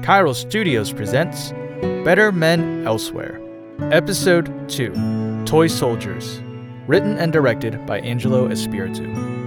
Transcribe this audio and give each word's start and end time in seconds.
Chiral 0.00 0.34
Studios 0.34 0.90
presents 0.94 1.52
Better 2.04 2.32
Men 2.32 2.86
Elsewhere, 2.86 3.38
Episode 3.92 4.66
2 4.70 5.42
Toy 5.44 5.66
Soldiers, 5.66 6.40
written 6.86 7.18
and 7.18 7.34
directed 7.34 7.84
by 7.84 8.00
Angelo 8.00 8.48
Espiritu. 8.48 9.37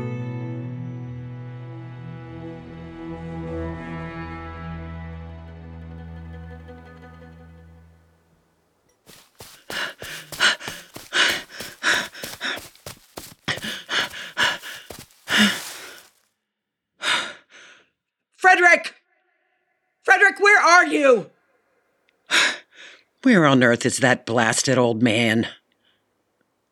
On 23.61 23.67
earth 23.67 23.85
is 23.85 23.97
that 23.97 24.25
blasted 24.25 24.77
old 24.77 25.03
man? 25.03 25.47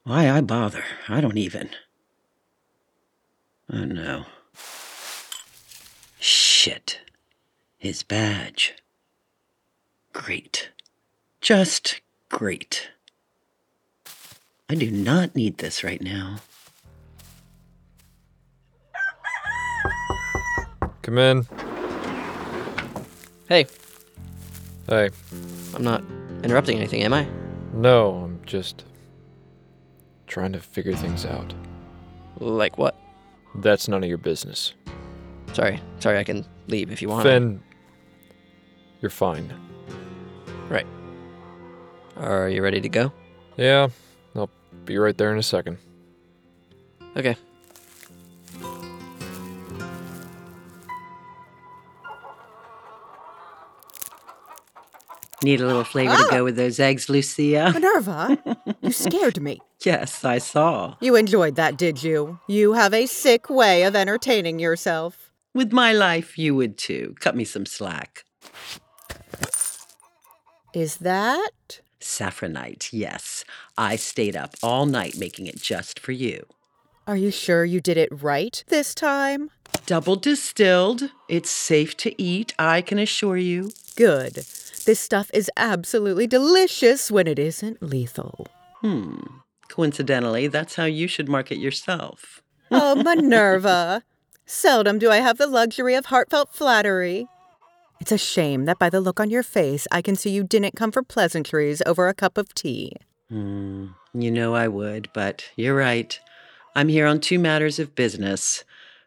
Why 0.06 0.30
I 0.30 0.42
bother? 0.42 0.84
I 1.08 1.22
don't 1.22 1.38
even. 1.38 1.70
Oh 3.72 3.86
no. 3.86 4.26
Shit. 6.20 7.02
His 7.78 8.02
badge. 8.02 8.74
Great. 10.14 10.72
Just 11.42 12.02
great. 12.30 12.90
I 14.68 14.76
do 14.76 14.90
not 14.90 15.36
need 15.36 15.60
this 15.60 15.84
right 15.84 16.02
now. 16.02 16.38
Come 21.04 21.18
in. 21.18 21.48
Hey, 23.48 23.66
Hey. 24.88 25.10
I'm 25.76 25.84
not 25.84 26.04
interrupting 26.44 26.78
anything, 26.78 27.04
am 27.04 27.14
I? 27.14 27.28
No, 27.74 28.16
I'm 28.16 28.42
just 28.46 28.86
trying 30.28 30.54
to 30.54 30.60
figure 30.60 30.96
things 30.96 31.26
out. 31.26 31.54
Like 32.40 32.78
what? 32.78 32.96
That's 33.56 33.88
none 33.88 34.04
of 34.04 34.10
your 34.10 34.18
business. 34.18 34.74
Sorry, 35.54 35.82
sorry, 36.00 36.18
I 36.20 36.24
can 36.24 36.46
leave 36.68 36.92
if 36.92 37.02
you 37.02 37.10
want. 37.10 37.24
Finn, 37.24 37.62
you're 39.02 39.10
fine. 39.10 39.52
Right. 40.70 40.86
Are 42.18 42.50
you 42.50 42.62
ready 42.62 42.82
to 42.82 42.90
go? 42.90 43.12
Yeah, 43.58 43.90
I'll 44.36 44.50
be 44.86 44.98
right 44.98 45.18
there 45.18 45.32
in 45.32 45.40
a 45.40 45.44
second. 45.44 45.78
Okay. 47.18 47.36
Need 55.44 55.62
a 55.62 55.66
little 55.66 55.86
flavor 55.86 56.16
to 56.18 56.28
go 56.30 56.42
ah! 56.42 56.44
with 56.44 56.58
those 56.58 56.80
eggs, 56.80 57.08
Lucia? 57.08 57.72
Minerva, 57.74 58.38
you 58.82 58.92
scared 58.92 59.42
me. 59.42 59.62
Yes, 59.86 60.26
I 60.26 60.38
saw. 60.40 60.96
You 61.00 61.16
enjoyed 61.16 61.56
that, 61.56 61.78
did 61.78 62.04
you? 62.04 62.40
You 62.48 62.74
have 62.74 62.94
a 62.94 63.06
sick 63.06 63.50
way 63.50 63.84
of 63.84 63.96
entertaining 63.96 64.60
yourself. 64.60 65.32
With 65.54 65.72
my 65.72 65.94
life, 65.94 66.38
you 66.38 66.56
would 66.56 66.78
too. 66.78 67.16
Cut 67.20 67.36
me 67.36 67.46
some 67.46 67.66
slack. 67.66 68.26
Is 70.74 70.98
that? 70.98 71.80
Saffronite, 72.02 72.90
yes. 72.92 73.46
I 73.78 73.96
stayed 73.96 74.36
up 74.36 74.56
all 74.62 74.86
night 74.86 75.18
making 75.18 75.48
it 75.48 75.62
just 75.62 76.00
for 76.00 76.12
you. 76.12 76.46
Are 77.08 77.18
you 77.18 77.32
sure 77.32 77.66
you 77.66 77.82
did 77.82 77.98
it 77.98 78.10
right 78.12 78.64
this 78.68 78.94
time? 78.94 79.50
Double 79.86 80.16
distilled. 80.16 81.10
It's 81.28 81.50
safe 81.50 81.98
to 81.98 82.22
eat, 82.22 82.54
I 82.60 82.82
can 82.82 83.00
assure 83.00 83.38
you. 83.38 83.72
Good. 83.96 84.46
This 84.86 85.00
stuff 85.00 85.30
is 85.34 85.52
absolutely 85.58 86.28
delicious 86.28 87.12
when 87.12 87.28
it 87.28 87.40
isn't 87.40 87.82
lethal. 87.82 88.48
Hmm. 88.82 89.18
Coincidentally, 89.70 90.48
that's 90.48 90.76
how 90.76 90.86
you 90.86 91.08
should 91.08 91.30
market 91.30 91.58
yourself. 91.58 92.42
Oh, 92.72 92.96
Minerva. 93.04 94.04
Seldom 94.46 94.98
do 94.98 95.12
I 95.12 95.18
have 95.18 95.38
the 95.38 95.48
luxury 95.48 95.96
of 95.96 96.08
heartfelt 96.08 96.54
flattery. 96.54 97.28
It's 98.00 98.12
a 98.12 98.18
shame 98.18 98.66
that 98.66 98.80
by 98.80 98.90
the 98.90 99.02
look 99.02 99.20
on 99.20 99.30
your 99.30 99.44
face, 99.44 99.86
I 99.92 100.02
can 100.02 100.16
see 100.16 100.30
you 100.32 100.44
didn't 100.44 100.76
come 100.76 100.92
for 100.92 101.04
pleasantries 101.04 101.82
over 101.86 102.08
a 102.08 102.14
cup 102.14 102.38
of 102.38 102.54
tea. 102.54 102.94
Hmm. 103.30 103.88
You 104.14 104.32
know 104.32 104.56
I 104.56 104.68
would, 104.68 105.10
but 105.14 105.44
you're 105.56 105.76
right. 105.76 106.20
I'm 106.76 106.88
here 106.88 107.06
on 107.06 107.20
two 107.20 107.38
matters 107.38 107.78
of 107.78 107.94
business. 107.94 108.64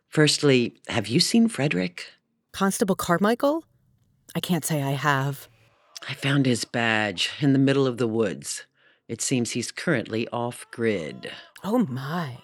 Firstly, 0.09 0.77
have 0.89 1.09
you 1.09 1.19
seen 1.21 1.49
Frederick? 1.49 2.07
Constable 2.53 2.95
Carmichael? 2.95 3.65
I 4.35 4.41
can't 4.41 4.65
say 4.65 4.83
I 4.83 4.93
have. 4.93 5.49
I 6.09 6.15
found 6.15 6.47
his 6.47 6.65
badge 6.65 7.31
in 7.41 7.53
the 7.53 7.59
middle 7.59 7.87
of 7.87 7.99
the 7.99 8.09
woods. 8.09 8.67
It 9.09 9.21
seems 9.21 9.51
he's 9.51 9.71
currently 9.71 10.29
off 10.29 10.67
grid. 10.71 11.31
Oh 11.63 11.87
my. 11.87 12.39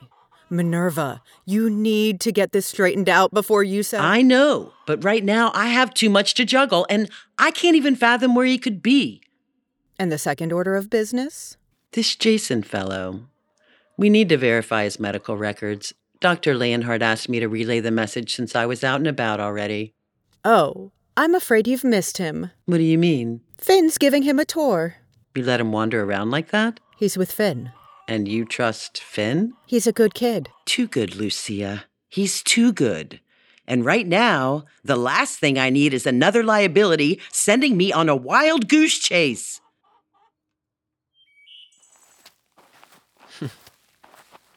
Minerva, 0.51 1.23
you 1.45 1.69
need 1.69 2.21
to 2.21 2.33
get 2.33 2.53
this 2.53 2.67
straightened 2.67 3.09
out 3.09 3.33
before 3.35 3.63
you 3.63 3.83
say. 3.83 3.99
I 3.99 4.23
know, 4.23 4.73
but 4.87 5.05
right 5.05 5.25
now 5.25 5.51
I 5.55 5.67
have 5.67 5.93
too 5.93 6.09
much 6.09 6.35
to 6.35 6.45
juggle, 6.45 6.87
and 6.89 7.11
I 7.39 7.51
can't 7.51 7.77
even 7.77 7.97
fathom 7.97 8.35
where 8.35 8.47
he 8.47 8.59
could 8.59 8.83
be. 8.83 9.21
And 9.99 10.11
the 10.11 10.19
second 10.19 10.53
order 10.53 10.77
of 10.77 10.89
business? 10.89 11.57
This 11.93 12.17
Jason 12.17 12.63
fellow. 12.63 13.27
We 13.97 14.09
need 14.09 14.29
to 14.31 14.37
verify 14.37 14.85
his 14.85 15.01
medical 15.01 15.37
records. 15.37 15.93
Dr. 16.21 16.55
Leonhardt 16.55 17.03
asked 17.03 17.29
me 17.29 17.41
to 17.41 17.49
relay 17.49 17.81
the 17.81 17.91
message 17.91 18.35
since 18.35 18.57
I 18.57 18.67
was 18.67 18.83
out 18.83 19.01
and 19.01 19.07
about 19.07 19.41
already. 19.41 19.95
Oh, 20.45 20.93
I'm 21.17 21.35
afraid 21.35 21.67
you've 21.67 21.85
missed 21.85 22.19
him. 22.19 22.53
What 22.67 22.79
do 22.79 22.85
you 22.85 22.97
mean? 22.97 23.41
Finn's 23.61 23.99
giving 23.99 24.23
him 24.23 24.39
a 24.39 24.45
tour. 24.45 24.97
You 25.35 25.43
let 25.43 25.61
him 25.61 25.73
wander 25.73 26.03
around 26.03 26.31
like 26.31 26.51
that? 26.51 26.81
He's 26.97 27.19
with 27.19 27.31
Finn. 27.31 27.73
And 28.07 28.27
you 28.27 28.45
trust 28.45 28.99
Finn? 28.99 29.53
He's 29.67 29.87
a 29.87 29.93
good 29.93 30.15
kid. 30.15 30.49
Too 30.65 30.87
good, 30.87 31.15
Lucia. 31.17 31.85
He's 32.09 32.43
too 32.43 32.73
good. 32.73 33.21
And 33.67 33.85
right 33.85 34.07
now, 34.07 34.65
the 34.83 34.97
last 34.97 35.39
thing 35.39 35.59
I 35.59 35.69
need 35.69 35.93
is 35.93 36.07
another 36.07 36.43
liability 36.43 37.21
sending 37.31 37.77
me 37.77 37.93
on 37.93 38.09
a 38.09 38.17
wild 38.17 38.69
goose 38.69 38.99
chase. 38.99 39.61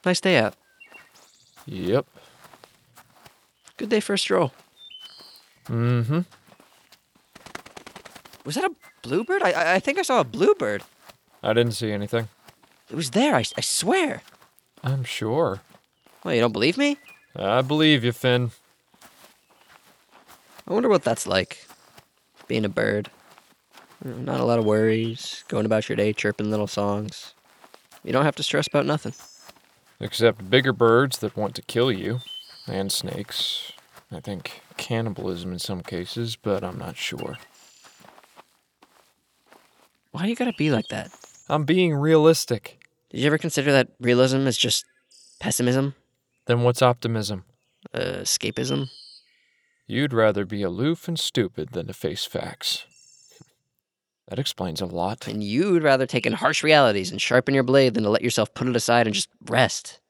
Nice 0.04 0.20
day 0.20 0.36
out. 0.36 0.56
Yep. 1.66 2.06
Good 3.76 3.88
day 3.88 4.00
for 4.00 4.14
a 4.14 4.18
stroll. 4.18 4.52
Mm 5.66 6.06
hmm. 6.06 6.20
Was 8.44 8.54
that 8.56 8.64
a 8.64 8.72
bluebird? 9.02 9.42
I- 9.42 9.74
I, 9.74 9.78
think 9.80 9.98
I 9.98 10.02
saw 10.02 10.20
a 10.20 10.24
bluebird. 10.24 10.82
I 11.42 11.52
didn't 11.52 11.72
see 11.72 11.92
anything. 11.92 12.28
It 12.90 12.96
was 12.96 13.10
there, 13.10 13.34
I, 13.36 13.44
I 13.56 13.60
swear. 13.60 14.22
I'm 14.82 15.04
sure. 15.04 15.60
Well, 16.24 16.34
you 16.34 16.40
don't 16.40 16.52
believe 16.52 16.76
me? 16.76 16.98
I 17.36 17.62
believe 17.62 18.04
you, 18.04 18.12
Finn. 18.12 18.50
I 20.68 20.72
wonder 20.72 20.88
what 20.88 21.02
that's 21.04 21.26
like. 21.26 21.66
Being 22.46 22.64
a 22.64 22.68
bird. 22.68 23.10
Not 24.04 24.40
a 24.40 24.44
lot 24.44 24.58
of 24.58 24.64
worries, 24.64 25.44
going 25.48 25.64
about 25.66 25.88
your 25.88 25.96
day 25.96 26.12
chirping 26.12 26.50
little 26.50 26.66
songs. 26.66 27.34
You 28.04 28.12
don't 28.12 28.24
have 28.24 28.36
to 28.36 28.42
stress 28.42 28.66
about 28.66 28.84
nothing. 28.86 29.14
Except 30.00 30.50
bigger 30.50 30.72
birds 30.72 31.18
that 31.18 31.36
want 31.36 31.54
to 31.54 31.62
kill 31.62 31.92
you. 31.92 32.20
And 32.66 32.90
snakes. 32.92 33.72
I 34.10 34.20
think 34.20 34.62
cannibalism 34.76 35.52
in 35.52 35.58
some 35.58 35.82
cases, 35.82 36.36
but 36.36 36.62
I'm 36.64 36.78
not 36.78 36.96
sure. 36.96 37.38
Why 40.12 40.22
do 40.22 40.28
you 40.28 40.36
gotta 40.36 40.52
be 40.56 40.70
like 40.70 40.88
that? 40.88 41.10
I'm 41.48 41.64
being 41.64 41.94
realistic. 41.94 42.78
Did 43.10 43.20
you 43.20 43.26
ever 43.26 43.38
consider 43.38 43.72
that 43.72 43.88
realism 44.00 44.46
is 44.46 44.56
just 44.56 44.84
pessimism? 45.40 45.94
Then 46.46 46.62
what's 46.62 46.82
optimism? 46.82 47.44
Uh, 47.92 48.20
escapism? 48.20 48.88
You'd 49.86 50.12
rather 50.12 50.44
be 50.44 50.62
aloof 50.62 51.08
and 51.08 51.18
stupid 51.18 51.70
than 51.72 51.86
to 51.88 51.92
face 51.92 52.24
facts. 52.24 52.84
That 54.28 54.38
explains 54.38 54.80
a 54.80 54.86
lot. 54.86 55.26
And 55.26 55.42
you'd 55.42 55.82
rather 55.82 56.06
take 56.06 56.24
in 56.24 56.32
harsh 56.32 56.62
realities 56.62 57.10
and 57.10 57.20
sharpen 57.20 57.52
your 57.52 57.64
blade 57.64 57.92
than 57.92 58.04
to 58.04 58.08
let 58.08 58.22
yourself 58.22 58.54
put 58.54 58.66
it 58.66 58.76
aside 58.76 59.06
and 59.06 59.14
just 59.14 59.28
rest. 59.46 60.00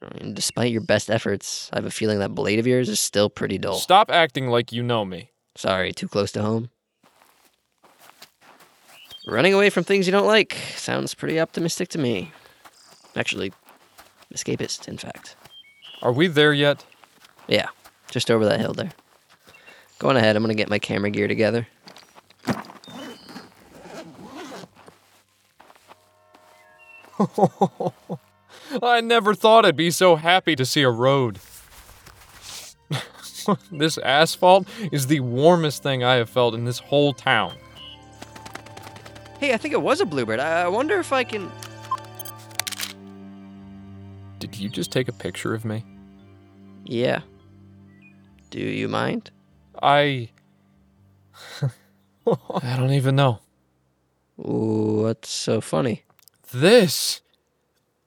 I 0.00 0.22
mean, 0.22 0.34
despite 0.34 0.70
your 0.70 0.82
best 0.82 1.10
efforts, 1.10 1.68
I 1.72 1.78
have 1.78 1.86
a 1.86 1.90
feeling 1.90 2.20
that 2.20 2.34
blade 2.34 2.60
of 2.60 2.66
yours 2.68 2.88
is 2.88 3.00
still 3.00 3.28
pretty 3.28 3.58
dull. 3.58 3.78
Stop 3.78 4.08
acting 4.08 4.48
like 4.48 4.70
you 4.70 4.84
know 4.84 5.04
me. 5.04 5.30
Sorry, 5.56 5.92
too 5.92 6.06
close 6.06 6.30
to 6.32 6.42
home. 6.42 6.70
Running 9.26 9.54
away 9.54 9.70
from 9.70 9.82
things 9.82 10.06
you 10.06 10.12
don't 10.12 10.26
like 10.26 10.56
sounds 10.76 11.12
pretty 11.12 11.40
optimistic 11.40 11.88
to 11.90 11.98
me. 11.98 12.30
Actually, 13.16 13.52
escapist, 14.32 14.86
in 14.86 14.98
fact. 14.98 15.34
Are 16.00 16.12
we 16.12 16.28
there 16.28 16.52
yet? 16.52 16.84
Yeah, 17.48 17.66
just 18.08 18.30
over 18.30 18.44
that 18.44 18.60
hill 18.60 18.72
there. 18.72 18.92
Go 19.98 20.10
on 20.10 20.16
ahead, 20.16 20.36
I'm 20.36 20.44
gonna 20.44 20.54
get 20.54 20.70
my 20.70 20.78
camera 20.78 21.10
gear 21.10 21.26
together. 21.26 21.66
I 28.82 29.00
never 29.00 29.34
thought 29.34 29.64
I'd 29.64 29.74
be 29.74 29.90
so 29.90 30.14
happy 30.14 30.54
to 30.54 30.64
see 30.64 30.82
a 30.82 30.90
road. 30.90 31.40
this 33.72 33.98
asphalt 33.98 34.68
is 34.92 35.08
the 35.08 35.18
warmest 35.18 35.82
thing 35.82 36.04
I 36.04 36.14
have 36.14 36.30
felt 36.30 36.54
in 36.54 36.64
this 36.64 36.78
whole 36.78 37.12
town. 37.12 37.54
Hey, 39.38 39.52
I 39.52 39.56
think 39.56 39.74
it 39.74 39.82
was 39.82 40.00
a 40.00 40.06
bluebird. 40.06 40.40
I 40.40 40.62
I 40.62 40.68
wonder 40.68 40.98
if 40.98 41.12
I 41.12 41.24
can. 41.24 41.50
Did 44.38 44.56
you 44.56 44.68
just 44.68 44.92
take 44.92 45.08
a 45.08 45.12
picture 45.12 45.54
of 45.54 45.64
me? 45.64 45.84
Yeah. 46.84 47.20
Do 48.50 48.60
you 48.60 48.88
mind? 48.88 49.30
I. 49.82 50.30
I 52.26 52.76
don't 52.76 52.92
even 52.92 53.16
know. 53.16 53.40
What's 54.36 55.30
so 55.30 55.60
funny? 55.60 56.04
This! 56.52 57.20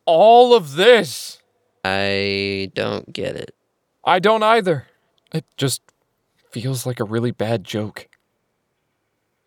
All 0.06 0.54
of 0.54 0.76
this! 0.76 1.42
I 1.84 2.72
don't 2.74 3.12
get 3.14 3.36
it. 3.36 3.56
I 4.04 4.20
don't 4.20 4.44
either. 4.44 4.88
It 5.34 5.46
just 5.58 5.82
feels 6.52 6.86
like 6.86 7.00
a 7.00 7.04
really 7.04 7.32
bad 7.32 7.64
joke. 7.64 8.08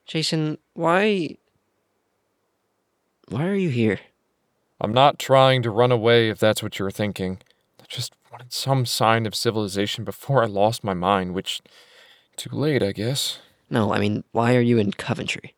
Jason, 0.06 0.58
why. 0.74 1.36
Why 3.32 3.46
are 3.46 3.54
you 3.54 3.70
here? 3.70 3.98
I'm 4.78 4.92
not 4.92 5.18
trying 5.18 5.62
to 5.62 5.70
run 5.70 5.90
away 5.90 6.28
if 6.28 6.38
that's 6.38 6.62
what 6.62 6.78
you're 6.78 6.90
thinking. 6.90 7.38
I 7.80 7.84
just 7.88 8.12
wanted 8.30 8.52
some 8.52 8.84
sign 8.84 9.24
of 9.24 9.34
civilization 9.34 10.04
before 10.04 10.42
I 10.42 10.46
lost 10.46 10.84
my 10.84 10.92
mind, 10.92 11.32
which. 11.34 11.62
Too 12.36 12.50
late, 12.52 12.82
I 12.82 12.92
guess. 12.92 13.38
No, 13.70 13.90
I 13.90 14.00
mean, 14.00 14.22
why 14.32 14.54
are 14.54 14.60
you 14.60 14.76
in 14.76 14.92
Coventry? 14.92 15.54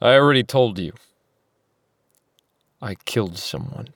I 0.00 0.14
already 0.14 0.42
told 0.42 0.80
you. 0.80 0.92
I 2.82 2.96
killed 2.96 3.38
someone. 3.38 3.90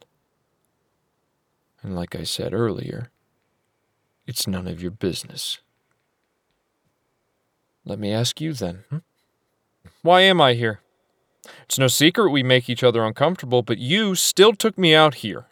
And 1.82 1.96
like 1.96 2.14
I 2.14 2.22
said 2.22 2.54
earlier, 2.54 3.10
it's 4.28 4.46
none 4.46 4.69
of 4.69 4.80
your 4.80 4.92
business. 4.92 5.58
Let 7.84 7.98
me 7.98 8.12
ask 8.12 8.40
you 8.40 8.52
then. 8.52 8.84
hmm? 8.90 8.98
Why 10.02 10.20
am 10.20 10.40
I 10.40 10.54
here? 10.54 10.82
It's 11.64 11.78
no 11.78 11.88
secret 11.88 12.30
we 12.30 12.42
make 12.42 12.68
each 12.68 12.84
other 12.84 13.04
uncomfortable, 13.04 13.62
but 13.62 13.78
you 13.78 14.14
still 14.14 14.52
took 14.52 14.78
me 14.78 14.94
out 14.94 15.16
here. 15.16 15.46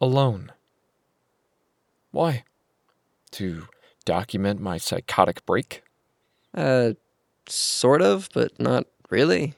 Alone. 0.00 0.52
Why? 2.10 2.44
To 3.32 3.68
document 4.04 4.60
my 4.60 4.78
psychotic 4.78 5.44
break? 5.46 5.82
Uh, 6.54 6.92
sort 7.48 8.02
of, 8.02 8.28
but 8.34 8.58
not 8.60 8.86
really. 9.10 9.54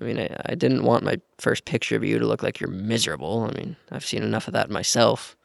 I 0.00 0.04
mean, 0.04 0.18
I, 0.18 0.36
I 0.46 0.54
didn't 0.54 0.84
want 0.84 1.04
my 1.04 1.20
first 1.38 1.64
picture 1.64 1.96
of 1.96 2.04
you 2.04 2.18
to 2.18 2.26
look 2.26 2.42
like 2.42 2.60
you're 2.60 2.70
miserable. 2.70 3.48
I 3.50 3.56
mean, 3.56 3.76
I've 3.90 4.04
seen 4.04 4.22
enough 4.22 4.46
of 4.46 4.54
that 4.54 4.70
myself. 4.70 5.36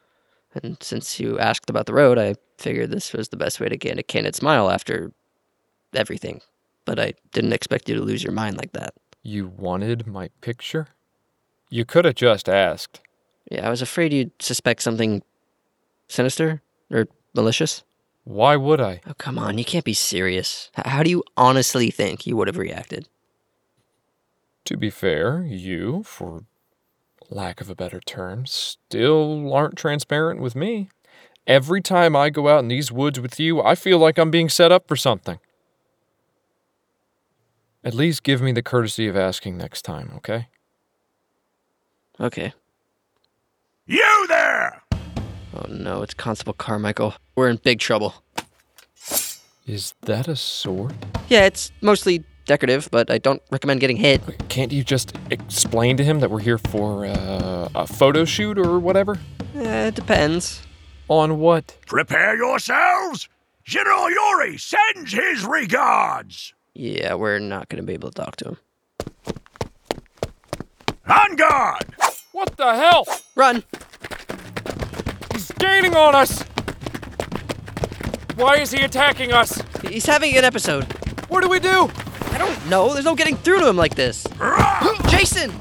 And 0.54 0.76
since 0.82 1.20
you 1.20 1.38
asked 1.38 1.68
about 1.68 1.86
the 1.86 1.94
road, 1.94 2.18
I 2.18 2.34
figured 2.56 2.90
this 2.90 3.12
was 3.12 3.28
the 3.28 3.36
best 3.36 3.60
way 3.60 3.68
to 3.68 3.76
get 3.76 3.98
a 3.98 4.02
candid 4.02 4.34
smile 4.34 4.70
after 4.70 5.12
everything. 5.94 6.40
But 6.84 6.98
I 6.98 7.14
didn't 7.32 7.52
expect 7.52 7.88
you 7.88 7.94
to 7.96 8.02
lose 8.02 8.24
your 8.24 8.32
mind 8.32 8.56
like 8.56 8.72
that. 8.72 8.94
You 9.22 9.48
wanted 9.48 10.06
my 10.06 10.30
picture? 10.40 10.88
You 11.70 11.84
could 11.84 12.04
have 12.04 12.14
just 12.14 12.48
asked. 12.48 13.00
Yeah, 13.50 13.66
I 13.66 13.70
was 13.70 13.82
afraid 13.82 14.12
you'd 14.12 14.30
suspect 14.40 14.82
something 14.82 15.22
sinister 16.08 16.62
or 16.90 17.08
malicious. 17.34 17.82
Why 18.24 18.56
would 18.56 18.80
I? 18.80 19.00
Oh, 19.06 19.14
come 19.16 19.38
on, 19.38 19.56
you 19.58 19.64
can't 19.64 19.84
be 19.84 19.94
serious. 19.94 20.70
H- 20.78 20.86
how 20.86 21.02
do 21.02 21.10
you 21.10 21.24
honestly 21.36 21.90
think 21.90 22.26
you 22.26 22.36
would 22.36 22.46
have 22.46 22.58
reacted? 22.58 23.08
To 24.66 24.76
be 24.76 24.90
fair, 24.90 25.42
you, 25.42 26.02
for 26.02 26.44
lack 27.30 27.60
of 27.60 27.70
a 27.70 27.74
better 27.74 28.00
term, 28.00 28.44
still 28.46 29.52
aren't 29.54 29.76
transparent 29.76 30.40
with 30.40 30.54
me. 30.54 30.90
Every 31.46 31.80
time 31.80 32.14
I 32.14 32.28
go 32.28 32.48
out 32.48 32.58
in 32.58 32.68
these 32.68 32.92
woods 32.92 33.18
with 33.18 33.40
you, 33.40 33.62
I 33.62 33.74
feel 33.74 33.98
like 33.98 34.18
I'm 34.18 34.30
being 34.30 34.50
set 34.50 34.70
up 34.70 34.86
for 34.86 34.96
something. 34.96 35.38
At 37.88 37.94
least 37.94 38.22
give 38.22 38.42
me 38.42 38.52
the 38.52 38.60
courtesy 38.62 39.08
of 39.08 39.16
asking 39.16 39.56
next 39.56 39.80
time, 39.80 40.12
okay? 40.16 40.48
Okay. 42.20 42.52
You 43.86 44.26
there! 44.28 44.82
Oh 45.54 45.64
no, 45.70 46.02
it's 46.02 46.12
Constable 46.12 46.52
Carmichael. 46.52 47.14
We're 47.34 47.48
in 47.48 47.56
big 47.56 47.78
trouble. 47.78 48.12
Is 49.66 49.94
that 50.02 50.28
a 50.28 50.36
sword? 50.36 50.92
Yeah, 51.30 51.46
it's 51.46 51.72
mostly 51.80 52.24
decorative, 52.44 52.90
but 52.92 53.10
I 53.10 53.16
don't 53.16 53.40
recommend 53.50 53.80
getting 53.80 53.96
hit. 53.96 54.20
Can't 54.50 54.70
you 54.70 54.84
just 54.84 55.16
explain 55.30 55.96
to 55.96 56.04
him 56.04 56.20
that 56.20 56.30
we're 56.30 56.40
here 56.40 56.58
for 56.58 57.06
uh, 57.06 57.70
a 57.74 57.86
photo 57.86 58.26
shoot 58.26 58.58
or 58.58 58.78
whatever? 58.78 59.18
Eh, 59.54 59.86
it 59.86 59.94
depends. 59.94 60.60
On 61.08 61.38
what? 61.38 61.74
Prepare 61.86 62.36
yourselves! 62.36 63.30
General 63.64 64.10
Yuri 64.10 64.58
sends 64.58 65.10
his 65.10 65.46
regards! 65.46 66.52
Yeah, 66.78 67.14
we're 67.14 67.40
not 67.40 67.68
going 67.68 67.82
to 67.82 67.86
be 67.86 67.94
able 67.94 68.12
to 68.12 68.14
talk 68.14 68.36
to 68.36 68.50
him. 68.50 68.56
On 71.08 71.34
guard! 71.34 71.86
What 72.30 72.56
the 72.56 72.72
hell? 72.72 73.04
Run! 73.34 73.64
He's 75.32 75.50
gaining 75.58 75.96
on 75.96 76.14
us! 76.14 76.42
Why 78.36 78.58
is 78.58 78.70
he 78.70 78.84
attacking 78.84 79.32
us? 79.32 79.60
He's 79.88 80.06
having 80.06 80.36
an 80.36 80.44
episode. 80.44 80.84
What 81.28 81.42
do 81.42 81.48
we 81.48 81.58
do? 81.58 81.90
I 82.30 82.38
don't 82.38 82.68
know. 82.68 82.92
There's 82.92 83.04
no 83.04 83.16
getting 83.16 83.36
through 83.38 83.58
to 83.58 83.68
him 83.68 83.76
like 83.76 83.96
this. 83.96 84.24
Jason! 85.08 85.52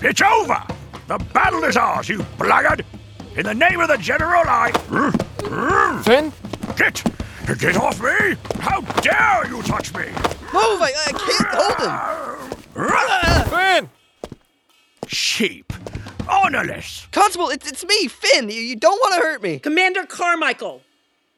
It's 0.00 0.22
over! 0.22 0.62
The 1.06 1.18
battle 1.34 1.64
is 1.64 1.76
ours, 1.76 2.08
you 2.08 2.24
blackguard! 2.38 2.82
In 3.36 3.44
the 3.44 3.52
name 3.52 3.80
of 3.80 3.88
the 3.88 3.98
General, 3.98 4.42
I. 4.46 4.72
Finn? 7.46 7.56
Get! 7.58 7.60
Get 7.60 7.76
off 7.76 8.00
me! 8.02 8.36
How 8.60 8.80
dare 8.80 9.46
you 9.48 9.62
touch 9.62 9.94
me! 9.94 10.06
Move! 10.52 10.80
I, 10.82 10.92
I 11.06 11.12
can't 11.12 11.48
hold 11.52 11.78
him! 13.42 13.50
Finn! 13.50 13.90
Sheep! 15.06 15.72
Honorless! 16.28 17.06
Constable, 17.12 17.48
it's, 17.50 17.70
it's 17.70 17.84
me, 17.84 18.08
Finn. 18.08 18.48
You, 18.48 18.60
you 18.60 18.76
don't 18.76 18.98
want 18.98 19.14
to 19.14 19.20
hurt 19.20 19.42
me. 19.42 19.58
Commander 19.58 20.04
Carmichael, 20.04 20.82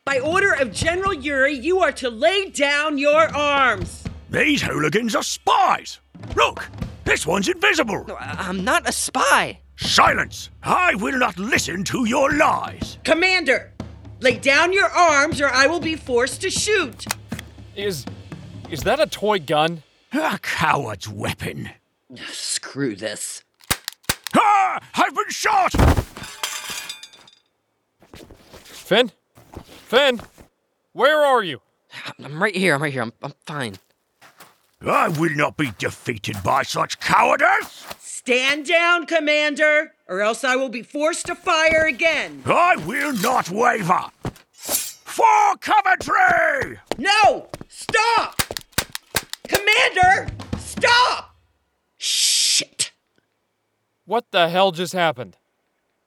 by 0.05 0.19
order 0.21 0.53
of 0.55 0.73
General 0.73 1.13
Yuri, 1.13 1.53
you 1.53 1.81
are 1.81 1.93
to 1.93 2.09
lay 2.09 2.49
down 2.51 2.97
your 2.97 3.29
arms. 3.37 4.05
These 4.31 4.63
hooligans 4.63 5.15
are 5.15 5.23
spies! 5.23 6.01
Look! 6.37 6.69
This 7.05 7.27
one's 7.27 7.49
invisible! 7.49 8.05
No, 8.07 8.17
I'm 8.17 8.65
not 8.65 8.89
a 8.89 8.93
spy. 8.93 9.61
Silence! 9.77 10.51
I 10.63 10.95
will 10.97 11.19
not 11.19 11.39
listen 11.39 11.85
to 11.85 12.05
your 12.07 12.33
lies! 12.33 12.99
Commander, 13.05 13.73
lay 14.21 14.39
down 14.39 14.73
your 14.73 14.89
arms 14.89 15.41
or 15.41 15.49
I 15.49 15.67
will 15.67 15.81
be 15.81 15.97
forced 15.97 16.41
to 16.43 16.51
shoot. 16.51 17.07
Is. 17.77 18.05
is 18.71 18.83
that 18.83 19.01
a 19.01 19.07
toy 19.07 19.39
gun? 19.39 19.83
A 20.13 20.39
coward's 20.41 21.09
weapon! 21.09 21.71
Screw 22.31 22.97
this. 22.97 23.45
Ah! 24.35 24.81
I've 24.95 25.15
been 25.15 25.29
shot! 25.29 25.73
Finn? 28.65 29.13
Finn? 29.65 30.21
Where 30.93 31.25
are 31.25 31.43
you? 31.43 31.61
I'm 32.25 32.43
right 32.43 32.57
here. 32.57 32.75
I'm 32.75 32.83
right 32.83 32.93
here. 32.93 33.03
I'm, 33.03 33.13
I'm 33.23 33.35
fine. 33.45 33.77
I 34.87 35.09
will 35.09 35.35
not 35.35 35.57
be 35.57 35.73
defeated 35.79 36.37
by 36.45 36.63
such 36.63 37.01
cowardice! 37.01 37.85
Stand 37.99 38.67
down, 38.67 39.07
Commander, 39.07 39.93
or 40.07 40.21
else 40.21 40.45
I 40.45 40.55
will 40.55 40.69
be 40.69 40.83
forced 40.83 41.27
to 41.27 41.35
fire 41.35 41.87
again. 41.87 42.43
I 42.47 42.77
will 42.77 43.13
not 43.15 43.51
waver! 43.51 44.05
For 44.53 45.57
Coventry! 45.61 46.79
No! 46.97 47.49
Stop! 47.69 48.41
Commander! 49.49 50.33
Stop! 50.59 51.35
Shit! 51.97 52.93
What 54.05 54.27
the 54.31 54.49
hell 54.49 54.71
just 54.71 54.93
happened? 54.93 55.37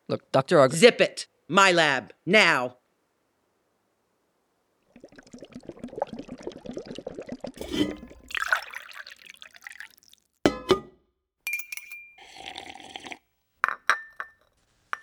Look, 0.08 0.32
Dr. 0.32 0.60
Ugg. 0.62 0.74
Zip 0.74 1.02
it. 1.02 1.28
My 1.48 1.72
lab. 1.72 2.14
Now. 2.26 2.78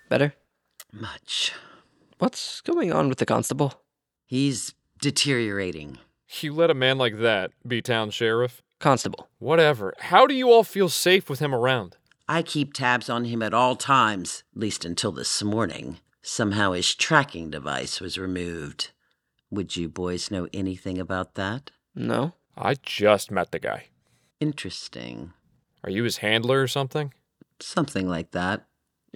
Better? 0.09 0.33
Much. 0.91 1.53
What's 2.17 2.61
going 2.61 2.91
on 2.91 3.09
with 3.09 3.19
the 3.19 3.25
constable? 3.27 3.83
He's 4.25 4.73
deteriorating. 4.99 5.99
You 6.41 6.53
let 6.53 6.71
a 6.71 6.75
man 6.75 6.97
like 6.97 7.19
that 7.19 7.51
be 7.65 7.81
town 7.81 8.09
sheriff? 8.09 8.61
Constable. 8.79 9.29
Whatever. 9.37 9.93
How 9.99 10.25
do 10.25 10.33
you 10.33 10.51
all 10.51 10.63
feel 10.63 10.89
safe 10.89 11.29
with 11.29 11.39
him 11.39 11.53
around? 11.53 11.95
I 12.27 12.41
keep 12.41 12.73
tabs 12.73 13.09
on 13.09 13.25
him 13.25 13.43
at 13.43 13.53
all 13.53 13.75
times, 13.75 14.43
at 14.55 14.59
least 14.59 14.83
until 14.83 15.11
this 15.11 15.43
morning. 15.43 15.99
Somehow 16.23 16.71
his 16.71 16.95
tracking 16.95 17.51
device 17.51 18.01
was 18.01 18.17
removed. 18.17 18.91
Would 19.51 19.75
you 19.75 19.89
boys 19.89 20.31
know 20.31 20.47
anything 20.53 20.97
about 20.97 21.35
that? 21.35 21.71
No? 21.95 22.33
I 22.57 22.75
just 22.81 23.31
met 23.31 23.51
the 23.51 23.59
guy. 23.59 23.85
Interesting. 24.39 25.33
Are 25.83 25.89
you 25.89 26.03
his 26.03 26.17
handler 26.17 26.61
or 26.61 26.67
something? 26.67 27.13
Something 27.59 28.07
like 28.07 28.31
that. 28.31 28.65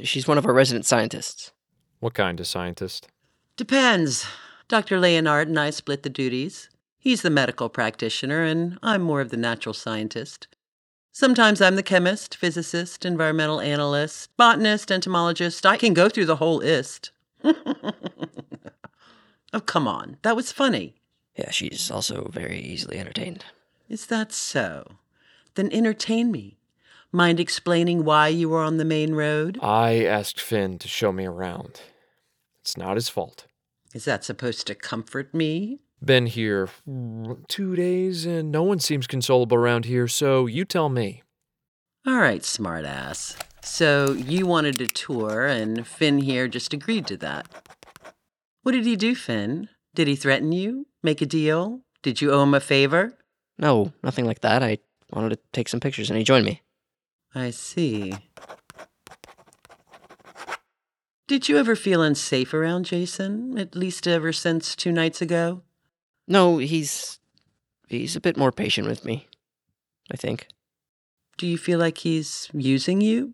She's 0.01 0.27
one 0.27 0.37
of 0.37 0.45
our 0.45 0.53
resident 0.53 0.85
scientists. 0.85 1.51
What 1.99 2.13
kind 2.13 2.39
of 2.39 2.47
scientist? 2.47 3.07
Depends. 3.55 4.25
Dr. 4.67 4.99
Leonhardt 4.99 5.47
and 5.47 5.59
I 5.59 5.69
split 5.69 6.03
the 6.03 6.09
duties. 6.09 6.69
He's 6.97 7.21
the 7.21 7.29
medical 7.29 7.69
practitioner, 7.69 8.43
and 8.43 8.79
I'm 8.81 9.01
more 9.01 9.21
of 9.21 9.29
the 9.29 9.37
natural 9.37 9.73
scientist. 9.73 10.47
Sometimes 11.11 11.61
I'm 11.61 11.75
the 11.75 11.83
chemist, 11.83 12.35
physicist, 12.35 13.05
environmental 13.05 13.61
analyst, 13.61 14.35
botanist, 14.35 14.91
entomologist. 14.91 15.65
I 15.65 15.77
can 15.77 15.93
go 15.93 16.09
through 16.09 16.25
the 16.25 16.37
whole 16.37 16.59
ist. 16.61 17.11
oh, 17.43 17.53
come 19.65 19.87
on. 19.87 20.17
That 20.23 20.35
was 20.35 20.51
funny. 20.51 20.95
Yeah, 21.35 21.51
she's 21.51 21.91
also 21.91 22.29
very 22.31 22.59
easily 22.59 22.97
entertained. 22.97 23.45
Is 23.89 24.07
that 24.07 24.31
so? 24.31 24.93
Then 25.53 25.71
entertain 25.71 26.31
me. 26.31 26.57
Mind 27.15 27.39
explaining 27.39 28.03
why 28.03 28.27
you 28.29 28.49
were 28.49 28.63
on 28.63 28.77
the 28.77 28.85
main 28.85 29.13
road? 29.13 29.59
I 29.61 30.03
asked 30.03 30.41
Finn 30.41 30.79
to 30.79 30.87
show 30.87 31.11
me 31.11 31.25
around. 31.25 31.81
It's 32.61 32.75
not 32.75 32.95
his 32.95 33.07
fault. 33.07 33.45
Is 33.93 34.05
that 34.05 34.23
supposed 34.23 34.65
to 34.65 34.73
comfort 34.73 35.31
me? 35.31 35.81
Been 36.03 36.25
here 36.25 36.69
two 37.47 37.75
days 37.75 38.25
and 38.25 38.51
no 38.51 38.63
one 38.63 38.79
seems 38.79 39.05
consolable 39.05 39.53
around 39.53 39.85
here, 39.85 40.07
so 40.07 40.47
you 40.47 40.65
tell 40.65 40.89
me. 40.89 41.21
All 42.07 42.17
right, 42.17 42.41
smartass. 42.41 43.39
So 43.61 44.13
you 44.13 44.47
wanted 44.47 44.81
a 44.81 44.87
tour, 44.87 45.45
and 45.45 45.85
Finn 45.85 46.17
here 46.17 46.47
just 46.47 46.73
agreed 46.73 47.05
to 47.07 47.17
that. 47.17 47.47
What 48.63 48.71
did 48.71 48.87
he 48.87 48.95
do, 48.95 49.13
Finn? 49.13 49.69
Did 49.93 50.07
he 50.07 50.15
threaten 50.15 50.51
you? 50.51 50.87
Make 51.03 51.21
a 51.21 51.27
deal? 51.27 51.81
Did 52.01 52.21
you 52.21 52.31
owe 52.31 52.41
him 52.41 52.55
a 52.55 52.59
favor? 52.59 53.19
No, 53.59 53.93
nothing 54.01 54.25
like 54.25 54.41
that. 54.41 54.63
I 54.63 54.79
wanted 55.11 55.29
to 55.29 55.39
take 55.53 55.69
some 55.69 55.79
pictures 55.79 56.09
and 56.09 56.17
he 56.17 56.25
joined 56.25 56.45
me. 56.45 56.62
I 57.35 57.49
see. 57.49 58.13
Did 61.27 61.49
you 61.49 61.57
ever 61.57 61.75
feel 61.75 62.01
unsafe 62.01 62.53
around 62.53 62.85
Jason? 62.85 63.57
At 63.57 63.75
least 63.75 64.07
ever 64.07 64.31
since 64.31 64.75
two 64.75 64.91
nights 64.91 65.21
ago? 65.21 65.63
No, 66.27 66.57
he's 66.57 67.19
he's 67.87 68.15
a 68.15 68.21
bit 68.21 68.37
more 68.37 68.51
patient 68.51 68.87
with 68.87 69.03
me. 69.03 69.27
I 70.11 70.17
think. 70.17 70.47
Do 71.37 71.47
you 71.47 71.57
feel 71.57 71.79
like 71.79 71.99
he's 71.99 72.49
using 72.53 73.01
you? 73.01 73.33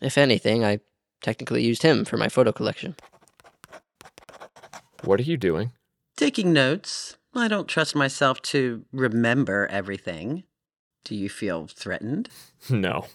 If 0.00 0.18
anything, 0.18 0.64
I 0.64 0.80
technically 1.20 1.62
used 1.62 1.82
him 1.82 2.04
for 2.04 2.16
my 2.16 2.28
photo 2.28 2.50
collection. 2.50 2.96
What 5.04 5.20
are 5.20 5.24
you 5.24 5.36
doing? 5.36 5.72
Taking 6.16 6.52
notes. 6.52 7.16
I 7.34 7.48
don't 7.48 7.68
trust 7.68 7.94
myself 7.94 8.42
to 8.42 8.84
remember 8.92 9.66
everything. 9.68 10.44
Do 11.04 11.14
you 11.14 11.28
feel 11.28 11.66
threatened? 11.66 12.28
No. 12.70 13.06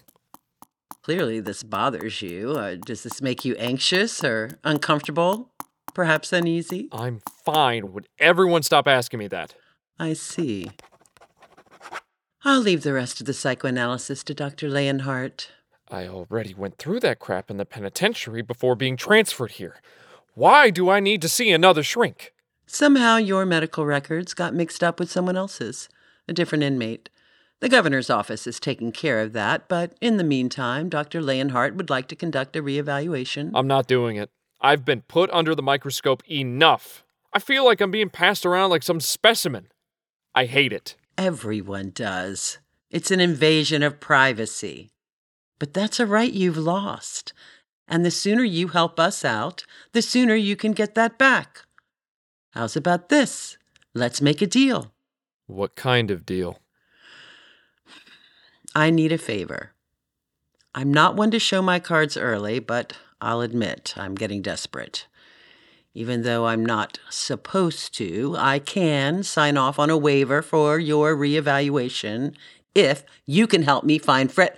Clearly, 1.02 1.40
this 1.40 1.62
bothers 1.62 2.20
you. 2.20 2.50
Uh, 2.50 2.76
does 2.76 3.02
this 3.02 3.22
make 3.22 3.44
you 3.44 3.54
anxious 3.56 4.22
or 4.22 4.58
uncomfortable? 4.62 5.50
Perhaps 5.94 6.32
uneasy? 6.32 6.88
I'm 6.92 7.20
fine. 7.44 7.92
Would 7.92 8.08
everyone 8.18 8.62
stop 8.62 8.86
asking 8.86 9.20
me 9.20 9.28
that? 9.28 9.54
I 9.98 10.12
see. 10.12 10.70
I'll 12.44 12.60
leave 12.60 12.82
the 12.82 12.92
rest 12.92 13.20
of 13.20 13.26
the 13.26 13.32
psychoanalysis 13.32 14.22
to 14.24 14.34
Dr. 14.34 14.68
Leonhardt. 14.68 15.50
I 15.90 16.06
already 16.06 16.54
went 16.54 16.76
through 16.76 17.00
that 17.00 17.18
crap 17.18 17.50
in 17.50 17.56
the 17.56 17.64
penitentiary 17.64 18.42
before 18.42 18.76
being 18.76 18.96
transferred 18.96 19.52
here. 19.52 19.80
Why 20.34 20.70
do 20.70 20.90
I 20.90 21.00
need 21.00 21.22
to 21.22 21.28
see 21.28 21.50
another 21.50 21.82
shrink? 21.82 22.34
Somehow 22.66 23.16
your 23.16 23.46
medical 23.46 23.86
records 23.86 24.34
got 24.34 24.54
mixed 24.54 24.84
up 24.84 25.00
with 25.00 25.10
someone 25.10 25.36
else's, 25.36 25.88
a 26.28 26.34
different 26.34 26.64
inmate. 26.64 27.08
The 27.60 27.68
governor's 27.68 28.08
office 28.08 28.46
is 28.46 28.60
taking 28.60 28.92
care 28.92 29.20
of 29.20 29.32
that, 29.32 29.68
but 29.68 29.96
in 30.00 30.16
the 30.16 30.24
meantime, 30.24 30.88
Dr. 30.88 31.20
Leonhardt 31.20 31.74
would 31.74 31.90
like 31.90 32.06
to 32.08 32.16
conduct 32.16 32.54
a 32.54 32.62
reevaluation. 32.62 33.50
I'm 33.52 33.66
not 33.66 33.88
doing 33.88 34.16
it. 34.16 34.30
I've 34.60 34.84
been 34.84 35.02
put 35.02 35.28
under 35.30 35.54
the 35.54 35.62
microscope 35.62 36.22
enough. 36.30 37.04
I 37.32 37.40
feel 37.40 37.64
like 37.64 37.80
I'm 37.80 37.90
being 37.90 38.10
passed 38.10 38.46
around 38.46 38.70
like 38.70 38.84
some 38.84 39.00
specimen. 39.00 39.68
I 40.34 40.44
hate 40.44 40.72
it. 40.72 40.94
Everyone 41.16 41.90
does. 41.90 42.58
It's 42.90 43.10
an 43.10 43.20
invasion 43.20 43.82
of 43.82 44.00
privacy. 44.00 44.90
But 45.58 45.74
that's 45.74 45.98
a 45.98 46.06
right 46.06 46.32
you've 46.32 46.56
lost. 46.56 47.32
And 47.88 48.04
the 48.04 48.10
sooner 48.12 48.44
you 48.44 48.68
help 48.68 49.00
us 49.00 49.24
out, 49.24 49.64
the 49.92 50.02
sooner 50.02 50.34
you 50.36 50.54
can 50.54 50.72
get 50.72 50.94
that 50.94 51.18
back. 51.18 51.62
How's 52.52 52.76
about 52.76 53.08
this? 53.08 53.58
Let's 53.94 54.20
make 54.20 54.40
a 54.40 54.46
deal. 54.46 54.92
What 55.46 55.74
kind 55.74 56.10
of 56.10 56.24
deal? 56.24 56.60
I 58.78 58.90
need 58.90 59.10
a 59.10 59.18
favor. 59.18 59.72
I'm 60.72 60.92
not 60.92 61.16
one 61.16 61.32
to 61.32 61.40
show 61.40 61.60
my 61.60 61.80
cards 61.80 62.16
early, 62.16 62.60
but 62.60 62.92
I'll 63.20 63.40
admit 63.40 63.92
I'm 63.96 64.14
getting 64.14 64.40
desperate. 64.40 65.08
Even 65.94 66.22
though 66.22 66.46
I'm 66.46 66.64
not 66.64 67.00
supposed 67.10 67.92
to, 67.96 68.36
I 68.38 68.60
can 68.60 69.24
sign 69.24 69.56
off 69.56 69.80
on 69.80 69.90
a 69.90 69.96
waiver 69.96 70.42
for 70.42 70.78
your 70.78 71.16
reevaluation 71.16 72.36
if 72.72 73.02
you 73.26 73.48
can 73.48 73.62
help 73.62 73.82
me 73.82 73.98
find 73.98 74.30
Fred, 74.30 74.56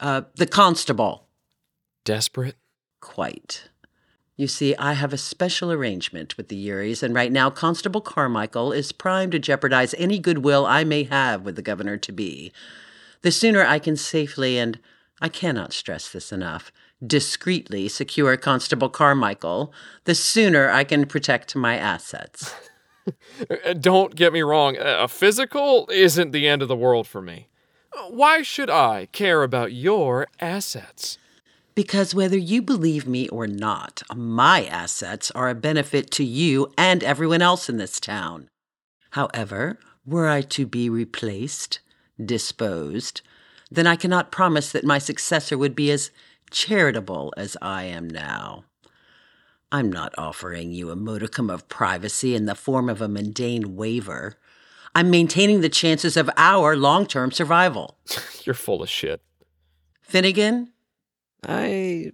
uh, 0.00 0.22
the 0.34 0.48
constable. 0.48 1.28
Desperate? 2.04 2.56
Quite. 3.00 3.68
You 4.36 4.48
see, 4.48 4.74
I 4.74 4.94
have 4.94 5.12
a 5.12 5.16
special 5.16 5.70
arrangement 5.70 6.36
with 6.36 6.48
the 6.48 6.68
Yuris, 6.68 7.04
and 7.04 7.14
right 7.14 7.30
now 7.30 7.50
Constable 7.50 8.00
Carmichael 8.00 8.72
is 8.72 8.90
primed 8.90 9.30
to 9.30 9.38
jeopardize 9.38 9.94
any 9.96 10.18
goodwill 10.18 10.66
I 10.66 10.82
may 10.82 11.04
have 11.04 11.42
with 11.42 11.54
the 11.54 11.62
governor 11.62 11.98
to 11.98 12.10
be. 12.10 12.50
The 13.22 13.30
sooner 13.30 13.64
I 13.64 13.78
can 13.78 13.96
safely, 13.96 14.58
and 14.58 14.78
I 15.20 15.28
cannot 15.28 15.72
stress 15.72 16.08
this 16.08 16.32
enough, 16.32 16.72
discreetly 17.04 17.88
secure 17.88 18.36
Constable 18.36 18.88
Carmichael, 18.88 19.72
the 20.04 20.14
sooner 20.14 20.70
I 20.70 20.84
can 20.84 21.06
protect 21.06 21.56
my 21.56 21.76
assets. 21.76 22.54
Uh, 23.50 23.72
Don't 23.72 24.14
get 24.14 24.32
me 24.32 24.42
wrong, 24.42 24.76
a 24.78 25.08
physical 25.08 25.88
isn't 25.90 26.32
the 26.32 26.46
end 26.46 26.60
of 26.60 26.68
the 26.68 26.76
world 26.76 27.08
for 27.08 27.22
me. 27.22 27.48
Why 28.08 28.42
should 28.42 28.70
I 28.70 29.06
care 29.06 29.42
about 29.42 29.72
your 29.72 30.28
assets? 30.38 31.18
Because 31.74 32.14
whether 32.14 32.36
you 32.36 32.60
believe 32.60 33.06
me 33.06 33.26
or 33.28 33.46
not, 33.46 34.02
my 34.14 34.66
assets 34.66 35.30
are 35.32 35.48
a 35.48 35.54
benefit 35.54 36.10
to 36.12 36.24
you 36.24 36.72
and 36.76 37.02
everyone 37.02 37.42
else 37.42 37.68
in 37.68 37.78
this 37.78 37.98
town. 37.98 38.48
However, 39.12 39.78
were 40.04 40.28
I 40.28 40.42
to 40.42 40.66
be 40.66 40.90
replaced, 40.90 41.80
disposed, 42.26 43.22
then 43.70 43.86
I 43.86 43.96
cannot 43.96 44.32
promise 44.32 44.72
that 44.72 44.84
my 44.84 44.98
successor 44.98 45.56
would 45.56 45.74
be 45.74 45.90
as 45.90 46.10
charitable 46.50 47.32
as 47.36 47.56
I 47.62 47.84
am 47.84 48.08
now. 48.08 48.64
I'm 49.72 49.90
not 49.90 50.14
offering 50.18 50.72
you 50.72 50.90
a 50.90 50.96
modicum 50.96 51.48
of 51.48 51.68
privacy 51.68 52.34
in 52.34 52.46
the 52.46 52.56
form 52.56 52.88
of 52.88 53.00
a 53.00 53.08
mundane 53.08 53.76
waiver. 53.76 54.36
I'm 54.94 55.10
maintaining 55.10 55.60
the 55.60 55.68
chances 55.68 56.16
of 56.16 56.28
our 56.36 56.76
long 56.76 57.06
term 57.06 57.30
survival. 57.30 57.96
You're 58.44 58.54
full 58.54 58.82
of 58.82 58.88
shit. 58.88 59.22
Finnegan, 60.02 60.72
I 61.46 62.10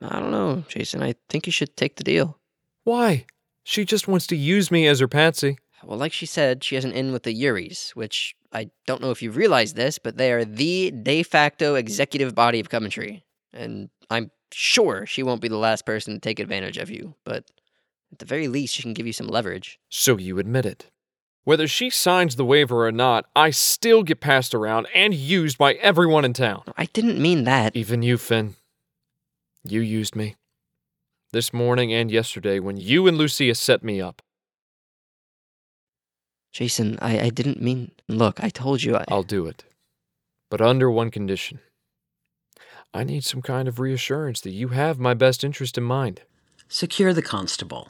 I 0.00 0.18
don't 0.18 0.32
know, 0.32 0.64
Jason. 0.66 1.02
I 1.02 1.14
think 1.28 1.46
you 1.46 1.52
should 1.52 1.76
take 1.76 1.96
the 1.96 2.04
deal. 2.04 2.38
Why? 2.82 3.26
She 3.62 3.84
just 3.84 4.08
wants 4.08 4.26
to 4.28 4.36
use 4.36 4.72
me 4.72 4.88
as 4.88 4.98
her 4.98 5.06
patsy. 5.06 5.58
Well, 5.84 5.98
like 5.98 6.12
she 6.12 6.26
said, 6.26 6.62
she 6.62 6.74
has 6.74 6.84
an 6.84 6.92
in 6.92 7.12
with 7.12 7.24
the 7.24 7.34
Yuris, 7.34 7.90
which 7.90 8.36
I 8.52 8.70
don't 8.86 9.00
know 9.02 9.10
if 9.10 9.22
you 9.22 9.30
realize 9.30 9.74
this, 9.74 9.98
but 9.98 10.16
they 10.16 10.32
are 10.32 10.44
the 10.44 10.90
de 10.90 11.22
facto 11.22 11.74
executive 11.74 12.34
body 12.34 12.60
of 12.60 12.68
Coventry. 12.68 13.24
And 13.52 13.90
I'm 14.10 14.30
sure 14.52 15.06
she 15.06 15.22
won't 15.22 15.40
be 15.40 15.48
the 15.48 15.56
last 15.56 15.86
person 15.86 16.14
to 16.14 16.20
take 16.20 16.38
advantage 16.38 16.78
of 16.78 16.90
you, 16.90 17.14
but 17.24 17.44
at 18.12 18.18
the 18.18 18.26
very 18.26 18.48
least, 18.48 18.74
she 18.74 18.82
can 18.82 18.92
give 18.92 19.06
you 19.06 19.12
some 19.12 19.26
leverage. 19.26 19.78
So 19.88 20.18
you 20.18 20.38
admit 20.38 20.66
it. 20.66 20.90
Whether 21.44 21.66
she 21.66 21.90
signs 21.90 22.36
the 22.36 22.44
waiver 22.44 22.86
or 22.86 22.92
not, 22.92 23.24
I 23.34 23.50
still 23.50 24.04
get 24.04 24.20
passed 24.20 24.54
around 24.54 24.86
and 24.94 25.12
used 25.12 25.58
by 25.58 25.74
everyone 25.74 26.24
in 26.24 26.34
town. 26.34 26.62
I 26.76 26.84
didn't 26.84 27.20
mean 27.20 27.44
that. 27.44 27.74
Even 27.74 28.02
you, 28.02 28.16
Finn. 28.16 28.54
You 29.64 29.80
used 29.80 30.14
me. 30.14 30.36
This 31.32 31.52
morning 31.52 31.92
and 31.92 32.10
yesterday 32.10 32.60
when 32.60 32.76
you 32.76 33.08
and 33.08 33.16
Lucia 33.16 33.54
set 33.54 33.82
me 33.82 34.00
up. 34.00 34.22
Jason, 36.52 36.98
I, 37.00 37.18
I 37.18 37.30
didn't 37.30 37.62
mean. 37.62 37.92
Look, 38.08 38.42
I 38.42 38.50
told 38.50 38.82
you 38.82 38.96
I. 38.96 39.04
I'll 39.08 39.22
do 39.22 39.46
it. 39.46 39.64
But 40.50 40.60
under 40.60 40.90
one 40.90 41.10
condition. 41.10 41.60
I 42.94 43.04
need 43.04 43.24
some 43.24 43.40
kind 43.40 43.68
of 43.68 43.80
reassurance 43.80 44.42
that 44.42 44.50
you 44.50 44.68
have 44.68 44.98
my 44.98 45.14
best 45.14 45.42
interest 45.44 45.78
in 45.78 45.84
mind. 45.84 46.20
secure 46.68 47.14
the 47.14 47.22
constable, 47.22 47.88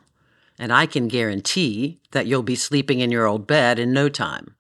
and 0.59 0.73
I 0.73 0.87
can 0.87 1.09
guarantee 1.09 1.99
that 2.13 2.27
you'll 2.27 2.45
be 2.45 2.55
sleeping 2.55 3.01
in 3.01 3.11
your 3.11 3.27
old 3.27 3.47
bed 3.47 3.79
in 3.81 3.93
no 3.93 4.09
time. 4.09 4.55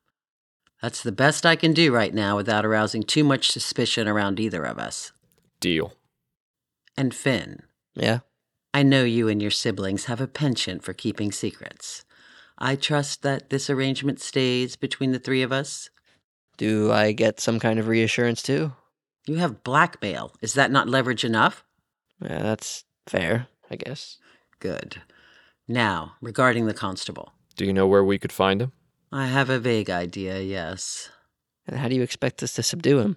That's 0.81 1.03
the 1.03 1.13
best 1.13 1.47
I 1.47 1.55
can 1.55 1.73
do 1.73 1.93
right 1.95 2.13
now 2.13 2.35
without 2.37 2.67
arousing 2.67 3.05
too 3.05 3.23
much 3.23 3.53
suspicion 3.53 4.09
around 4.09 4.41
either 4.41 4.65
of 4.65 4.79
us. 4.79 5.13
Deal. 5.61 5.93
And 6.97 7.15
Finn, 7.15 7.63
Yeah? 7.95 8.21
I 8.75 8.83
know 8.83 9.05
you 9.05 9.29
and 9.29 9.41
your 9.41 9.51
siblings 9.53 10.07
have 10.07 10.21
a 10.21 10.27
penchant 10.27 10.83
for 10.83 10.93
keeping 10.93 11.31
secrets. 11.31 12.05
I 12.59 12.77
trust 12.77 13.23
that 13.23 13.51
this 13.51 13.69
arrangement 13.69 14.21
stays 14.21 14.77
between 14.77 15.13
the 15.13 15.19
three 15.19 15.43
of 15.43 15.53
us. 15.53 15.91
Do 16.57 16.93
I 16.93 17.13
get 17.13 17.41
some 17.41 17.59
kind 17.59 17.79
of 17.79 17.89
reassurance 17.89 18.43
too? 18.43 18.73
You 19.27 19.37
have 19.37 19.65
blackmail. 19.65 20.35
Is 20.41 20.55
that 20.55 20.71
not 20.71 20.89
leverage 20.89 21.25
enough? 21.25 21.65
Yeah, 22.21 22.43
that's 22.43 22.85
fair. 23.07 23.49
I 23.71 23.77
guess. 23.77 24.19
Good. 24.61 25.03
Now, 25.67 26.15
regarding 26.21 26.67
the 26.67 26.75
constable. 26.75 27.33
Do 27.57 27.65
you 27.65 27.73
know 27.73 27.87
where 27.87 28.05
we 28.05 28.19
could 28.19 28.33
find 28.33 28.61
him? 28.61 28.73
I 29.11 29.27
have 29.27 29.51
a 29.51 29.59
vague 29.59 29.91
idea, 29.91 30.41
yes. 30.41 31.11
And 31.67 31.79
how 31.79 31.89
do 31.89 31.95
you 31.95 32.03
expect 32.03 32.43
us 32.43 32.53
to 32.55 32.63
subdue 32.63 32.99
him? 32.99 33.17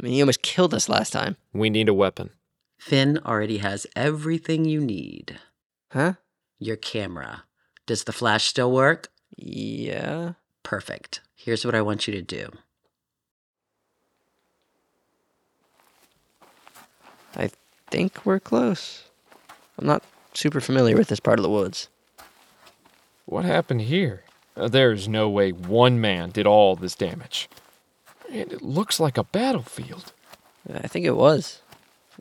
I 0.00 0.04
mean, 0.04 0.14
he 0.14 0.22
almost 0.22 0.42
killed 0.42 0.74
us 0.74 0.88
last 0.88 1.12
time. 1.12 1.36
We 1.52 1.70
need 1.70 1.88
a 1.88 1.94
weapon. 1.94 2.30
Finn 2.78 3.18
already 3.24 3.58
has 3.58 3.86
everything 3.94 4.64
you 4.64 4.80
need. 4.80 5.38
Huh? 5.92 6.14
Your 6.58 6.76
camera. 6.76 7.44
Does 7.86 8.04
the 8.04 8.12
flash 8.12 8.44
still 8.44 8.70
work? 8.70 9.08
Yeah. 9.36 10.34
Perfect. 10.62 11.20
Here's 11.34 11.64
what 11.64 11.74
I 11.74 11.82
want 11.82 12.06
you 12.06 12.14
to 12.14 12.22
do. 12.22 12.48
I 17.34 17.50
think 17.90 18.24
we're 18.24 18.40
close. 18.40 19.04
I'm 19.78 19.86
not 19.86 20.02
super 20.34 20.60
familiar 20.60 20.96
with 20.96 21.08
this 21.08 21.20
part 21.20 21.38
of 21.38 21.42
the 21.42 21.50
woods. 21.50 21.88
What 23.26 23.44
happened 23.44 23.82
here? 23.82 24.24
Uh, 24.56 24.68
there's 24.68 25.08
no 25.08 25.28
way 25.28 25.50
one 25.50 26.00
man 26.00 26.30
did 26.30 26.46
all 26.46 26.76
this 26.76 26.94
damage. 26.94 27.48
And 28.30 28.52
it 28.52 28.62
looks 28.62 29.00
like 29.00 29.16
a 29.16 29.24
battlefield. 29.24 30.12
I 30.72 30.86
think 30.86 31.06
it 31.06 31.16
was. 31.16 31.60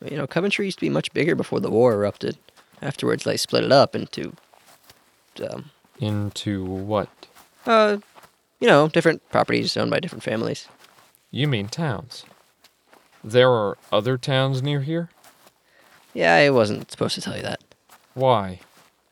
You 0.03 0.17
know, 0.17 0.27
Coventry 0.27 0.65
used 0.65 0.79
to 0.79 0.85
be 0.85 0.89
much 0.89 1.13
bigger 1.13 1.35
before 1.35 1.59
the 1.59 1.69
war 1.69 1.93
erupted. 1.93 2.37
Afterwards, 2.81 3.23
they 3.23 3.37
split 3.37 3.63
it 3.63 3.71
up 3.71 3.95
into, 3.95 4.33
um, 5.39 5.71
Into 5.99 6.63
what? 6.63 7.09
uh, 7.65 7.97
you 8.59 8.67
know, 8.67 8.87
different 8.87 9.27
properties 9.29 9.75
owned 9.77 9.91
by 9.91 9.99
different 9.99 10.23
families. 10.23 10.67
You 11.31 11.47
mean 11.47 11.67
towns. 11.67 12.25
There 13.23 13.49
are 13.51 13.77
other 13.91 14.17
towns 14.17 14.61
near 14.61 14.81
here? 14.81 15.09
Yeah, 16.13 16.35
I 16.35 16.49
wasn't 16.49 16.91
supposed 16.91 17.15
to 17.15 17.21
tell 17.21 17.35
you 17.35 17.43
that. 17.43 17.61
Why? 18.13 18.59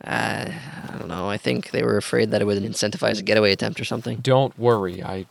Uh, 0.04 0.50
I 0.50 0.98
don't 0.98 1.08
know. 1.08 1.30
I 1.30 1.38
think 1.38 1.72
they 1.72 1.84
were 1.84 1.98
afraid 1.98 2.32
that 2.32 2.42
it 2.42 2.46
would 2.46 2.62
incentivize 2.62 3.20
a 3.20 3.24
getaway 3.24 3.52
attempt 3.52 3.80
or 3.80 3.86
something. 3.86 4.18
Don't 4.18 4.58
worry, 4.58 5.02
I 5.04 5.26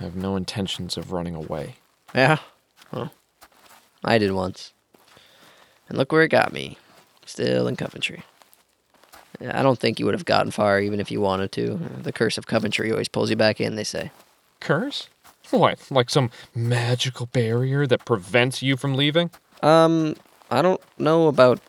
have 0.00 0.16
no 0.16 0.36
intentions 0.36 0.96
of 0.96 1.12
running 1.12 1.34
away. 1.34 1.76
Yeah. 2.14 2.38
Well, 2.92 3.12
I 4.04 4.18
did 4.18 4.32
once. 4.32 4.72
And 5.88 5.98
look 5.98 6.12
where 6.12 6.22
it 6.22 6.28
got 6.28 6.52
me. 6.52 6.78
Still 7.26 7.66
in 7.68 7.76
Coventry. 7.76 8.22
I 9.40 9.62
don't 9.62 9.78
think 9.78 9.98
you 9.98 10.06
would 10.06 10.14
have 10.14 10.24
gotten 10.24 10.50
far 10.50 10.80
even 10.80 11.00
if 11.00 11.10
you 11.10 11.20
wanted 11.20 11.52
to. 11.52 11.78
The 12.02 12.12
curse 12.12 12.38
of 12.38 12.46
Coventry 12.46 12.90
always 12.90 13.08
pulls 13.08 13.30
you 13.30 13.36
back 13.36 13.60
in, 13.60 13.74
they 13.76 13.84
say. 13.84 14.10
Curse? 14.60 15.08
What, 15.50 15.90
like 15.90 16.08
some 16.08 16.30
magical 16.54 17.26
barrier 17.26 17.86
that 17.86 18.04
prevents 18.04 18.62
you 18.62 18.76
from 18.76 18.94
leaving? 18.94 19.30
Um, 19.62 20.16
I 20.50 20.62
don't 20.62 20.80
know 20.98 21.28
about 21.28 21.60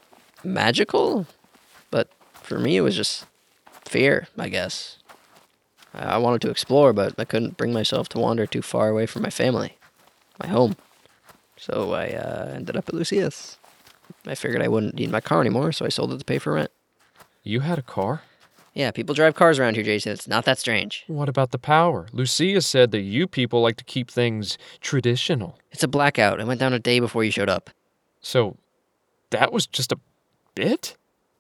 magical, 0.44 1.28
but 1.92 2.10
for 2.34 2.60
me 2.60 2.78
it 2.78 2.82
was 2.82 2.96
just 2.96 3.26
fear, 3.84 4.28
I 4.38 4.50
guess. 4.50 4.98
I 5.94 6.16
I 6.16 6.18
wanted 6.18 6.42
to 6.42 6.50
explore, 6.50 6.94
but 6.94 7.16
I 7.18 7.26
couldn't 7.26 7.58
bring 7.58 7.74
myself 7.74 8.10
to 8.10 8.20
wander 8.20 8.46
too 8.46 8.62
far 8.62 8.90
away 8.90 9.06
from 9.06 9.22
my 9.24 9.30
family, 9.30 9.78
my 10.42 10.48
home. 10.48 10.76
So 11.58 11.94
I 11.94 12.10
uh, 12.10 12.52
ended 12.54 12.76
up 12.76 12.90
at 12.90 12.96
Lucia's. 12.96 13.58
I 14.28 14.36
figured 14.36 14.62
I 14.62 14.68
wouldn't 14.68 14.96
need 14.96 15.10
my 15.10 15.22
car 15.22 15.42
anymore, 15.42 15.72
so 15.72 15.86
I 15.86 15.90
sold 15.90 16.14
it 16.14 16.20
to 16.20 16.26
pay 16.26 16.38
for 16.38 16.54
rent. 16.54 16.72
You 17.48 17.60
had 17.60 17.78
a 17.78 17.84
car? 17.84 18.24
Yeah, 18.74 18.90
people 18.90 19.14
drive 19.14 19.36
cars 19.36 19.60
around 19.60 19.76
here, 19.76 19.84
Jason. 19.84 20.12
It's 20.12 20.28
not 20.28 20.46
that 20.46 20.58
strange. 20.58 21.06
What 21.08 21.30
about 21.30 21.52
the 21.52 21.60
power? 21.60 22.08
Lucia 22.12 22.60
said 22.60 22.90
that 22.92 23.02
you 23.02 23.28
people 23.28 23.62
like 23.62 23.78
to 23.78 23.84
keep 23.84 24.10
things 24.10 24.58
traditional. 24.82 25.60
It's 25.72 25.84
a 25.84 25.88
blackout. 25.88 26.40
It 26.40 26.48
went 26.48 26.60
down 26.60 26.74
a 26.74 26.80
day 26.80 27.00
before 27.00 27.24
you 27.24 27.30
showed 27.30 27.48
up. 27.48 27.70
So 28.20 28.58
that 29.30 29.54
was 29.54 29.68
just 29.68 29.92
a 29.92 30.00
bit? 30.56 30.98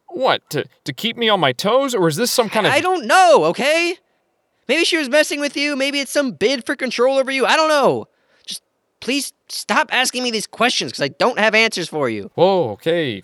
What, 0.07 0.47
to, 0.51 0.65
to 0.83 0.93
keep 0.93 1.17
me 1.17 1.27
on 1.27 1.39
my 1.39 1.51
toes? 1.51 1.95
Or 1.95 2.07
is 2.07 2.17
this 2.17 2.31
some 2.31 2.49
kind 2.49 2.67
of. 2.67 2.71
I 2.71 2.81
don't 2.81 3.07
know, 3.07 3.45
okay? 3.45 3.97
Maybe 4.67 4.85
she 4.85 4.97
was 4.97 5.09
messing 5.09 5.39
with 5.39 5.57
you. 5.57 5.75
Maybe 5.75 5.99
it's 5.99 6.11
some 6.11 6.33
bid 6.33 6.67
for 6.67 6.75
control 6.75 7.17
over 7.17 7.31
you. 7.31 7.47
I 7.47 7.55
don't 7.55 7.69
know. 7.69 8.05
Just 8.45 8.61
please 8.99 9.33
stop 9.49 9.89
asking 9.91 10.21
me 10.21 10.29
these 10.29 10.47
questions 10.47 10.91
because 10.91 11.03
I 11.03 11.07
don't 11.07 11.39
have 11.39 11.55
answers 11.55 11.89
for 11.89 12.09
you. 12.09 12.29
Whoa, 12.35 12.69
okay. 12.73 13.23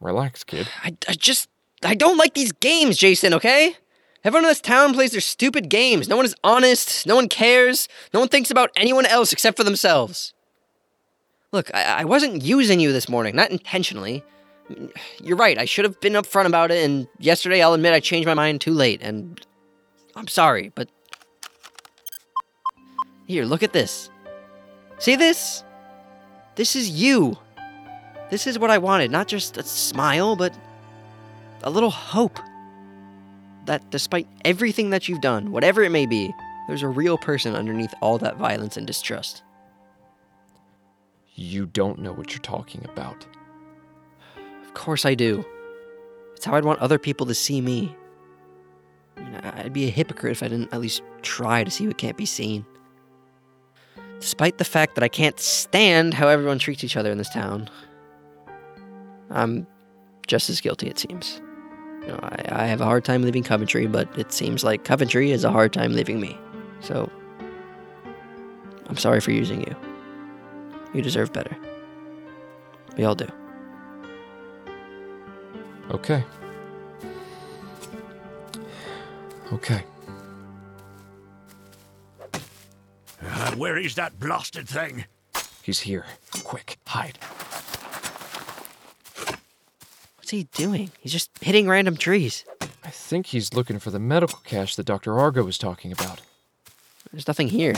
Relax, 0.00 0.44
kid. 0.44 0.68
I, 0.82 0.96
I 1.08 1.14
just, 1.14 1.48
I 1.82 1.94
don't 1.94 2.16
like 2.16 2.34
these 2.34 2.52
games, 2.52 2.96
Jason, 2.96 3.34
okay? 3.34 3.76
Everyone 4.24 4.44
in 4.44 4.48
this 4.48 4.60
town 4.60 4.94
plays 4.94 5.12
their 5.12 5.20
stupid 5.20 5.68
games. 5.68 6.08
No 6.08 6.16
one 6.16 6.24
is 6.24 6.34
honest. 6.42 7.06
No 7.06 7.14
one 7.14 7.28
cares. 7.28 7.88
No 8.12 8.20
one 8.20 8.28
thinks 8.28 8.50
about 8.50 8.70
anyone 8.76 9.06
else 9.06 9.32
except 9.32 9.56
for 9.56 9.64
themselves. 9.64 10.34
Look, 11.52 11.72
I, 11.74 12.00
I 12.00 12.04
wasn't 12.04 12.42
using 12.42 12.80
you 12.80 12.92
this 12.92 13.08
morning, 13.08 13.36
not 13.36 13.50
intentionally. 13.50 14.24
You're 15.22 15.36
right, 15.36 15.56
I 15.58 15.64
should 15.64 15.84
have 15.84 16.00
been 16.00 16.14
upfront 16.14 16.46
about 16.46 16.72
it, 16.72 16.84
and 16.84 17.06
yesterday 17.20 17.62
I'll 17.62 17.74
admit 17.74 17.92
I 17.92 18.00
changed 18.00 18.26
my 18.26 18.34
mind 18.34 18.60
too 18.60 18.72
late, 18.72 19.00
and 19.00 19.40
I'm 20.16 20.26
sorry, 20.26 20.72
but. 20.74 20.88
Here, 23.28 23.44
look 23.44 23.62
at 23.62 23.72
this. 23.72 24.10
See 24.98 25.14
this? 25.14 25.62
This 26.56 26.74
is 26.74 26.90
you. 26.90 27.38
This 28.30 28.46
is 28.46 28.58
what 28.58 28.70
I 28.70 28.78
wanted, 28.78 29.10
not 29.10 29.28
just 29.28 29.56
a 29.56 29.62
smile, 29.62 30.34
but 30.34 30.52
a 31.66 31.70
little 31.70 31.90
hope. 31.90 32.38
That 33.66 33.90
despite 33.90 34.28
everything 34.44 34.90
that 34.90 35.08
you've 35.08 35.20
done, 35.20 35.50
whatever 35.50 35.82
it 35.82 35.90
may 35.90 36.06
be, 36.06 36.32
there's 36.68 36.82
a 36.82 36.88
real 36.88 37.18
person 37.18 37.54
underneath 37.54 37.92
all 38.00 38.16
that 38.18 38.36
violence 38.36 38.76
and 38.76 38.86
distrust. 38.86 39.42
You 41.34 41.66
don't 41.66 41.98
know 41.98 42.12
what 42.12 42.30
you're 42.30 42.38
talking 42.38 42.84
about. 42.84 43.26
Of 44.64 44.72
course 44.74 45.04
I 45.04 45.14
do. 45.14 45.44
It's 46.36 46.44
how 46.44 46.54
I'd 46.54 46.64
want 46.64 46.78
other 46.80 46.98
people 46.98 47.26
to 47.26 47.34
see 47.34 47.60
me. 47.60 47.94
I 49.16 49.20
mean, 49.20 49.34
I'd 49.34 49.72
be 49.72 49.86
a 49.86 49.90
hypocrite 49.90 50.32
if 50.32 50.42
I 50.42 50.48
didn't 50.48 50.72
at 50.72 50.80
least 50.80 51.02
try 51.22 51.64
to 51.64 51.70
see 51.70 51.86
what 51.86 51.98
can't 51.98 52.16
be 52.16 52.26
seen. 52.26 52.64
Despite 54.20 54.58
the 54.58 54.64
fact 54.64 54.94
that 54.94 55.02
I 55.02 55.08
can't 55.08 55.40
stand 55.40 56.14
how 56.14 56.28
everyone 56.28 56.58
treats 56.58 56.84
each 56.84 56.96
other 56.96 57.10
in 57.10 57.18
this 57.18 57.30
town, 57.30 57.68
I'm 59.30 59.66
just 60.26 60.48
as 60.48 60.60
guilty, 60.60 60.88
it 60.88 60.98
seems. 60.98 61.40
You 62.06 62.12
know, 62.12 62.20
I, 62.22 62.62
I 62.62 62.66
have 62.66 62.80
a 62.80 62.84
hard 62.84 63.04
time 63.04 63.22
leaving 63.22 63.42
Coventry, 63.42 63.86
but 63.86 64.08
it 64.16 64.32
seems 64.32 64.62
like 64.62 64.84
Coventry 64.84 65.30
has 65.30 65.42
a 65.44 65.50
hard 65.50 65.72
time 65.72 65.92
leaving 65.92 66.20
me. 66.20 66.38
So, 66.80 67.10
I'm 68.86 68.96
sorry 68.96 69.20
for 69.20 69.32
using 69.32 69.60
you. 69.60 69.74
You 70.94 71.02
deserve 71.02 71.32
better. 71.32 71.56
We 72.96 73.04
all 73.04 73.16
do. 73.16 73.28
Okay. 75.90 76.24
Okay. 79.52 79.84
Uh, 83.22 83.54
where 83.56 83.78
is 83.78 83.94
that 83.96 84.18
blasted 84.18 84.68
thing? 84.68 85.04
He's 85.62 85.80
here. 85.80 86.06
Quick, 86.44 86.78
hide. 86.86 87.18
What's 90.26 90.32
he 90.32 90.48
doing? 90.54 90.90
He's 90.98 91.12
just 91.12 91.30
hitting 91.40 91.68
random 91.68 91.96
trees. 91.96 92.44
I 92.82 92.90
think 92.90 93.26
he's 93.26 93.54
looking 93.54 93.78
for 93.78 93.92
the 93.92 94.00
medical 94.00 94.40
cache 94.42 94.74
that 94.74 94.82
Dr. 94.84 95.16
Argo 95.16 95.44
was 95.44 95.56
talking 95.56 95.92
about. 95.92 96.20
There's 97.12 97.28
nothing 97.28 97.46
here. 97.46 97.74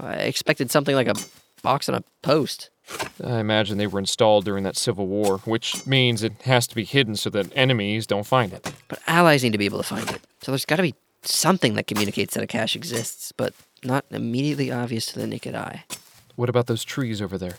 I 0.00 0.14
expected 0.14 0.72
something 0.72 0.96
like 0.96 1.06
a 1.06 1.14
box 1.62 1.88
on 1.88 1.94
a 1.94 2.02
post. 2.20 2.70
I 3.24 3.38
imagine 3.38 3.78
they 3.78 3.86
were 3.86 4.00
installed 4.00 4.44
during 4.44 4.64
that 4.64 4.76
civil 4.76 5.06
war, 5.06 5.38
which 5.44 5.86
means 5.86 6.24
it 6.24 6.42
has 6.42 6.66
to 6.66 6.74
be 6.74 6.82
hidden 6.82 7.14
so 7.14 7.30
that 7.30 7.56
enemies 7.56 8.08
don't 8.08 8.26
find 8.26 8.52
it. 8.52 8.72
But 8.88 8.98
allies 9.06 9.44
need 9.44 9.52
to 9.52 9.58
be 9.58 9.66
able 9.66 9.78
to 9.78 9.84
find 9.84 10.10
it. 10.10 10.22
So 10.42 10.50
there's 10.50 10.64
got 10.64 10.76
to 10.76 10.82
be 10.82 10.96
something 11.22 11.74
that 11.74 11.86
communicates 11.86 12.34
that 12.34 12.42
a 12.42 12.48
cache 12.48 12.74
exists, 12.74 13.30
but 13.30 13.54
not 13.84 14.04
immediately 14.10 14.72
obvious 14.72 15.06
to 15.12 15.20
the 15.20 15.28
naked 15.28 15.54
eye. 15.54 15.84
What 16.34 16.48
about 16.48 16.66
those 16.66 16.82
trees 16.82 17.22
over 17.22 17.38
there? 17.38 17.54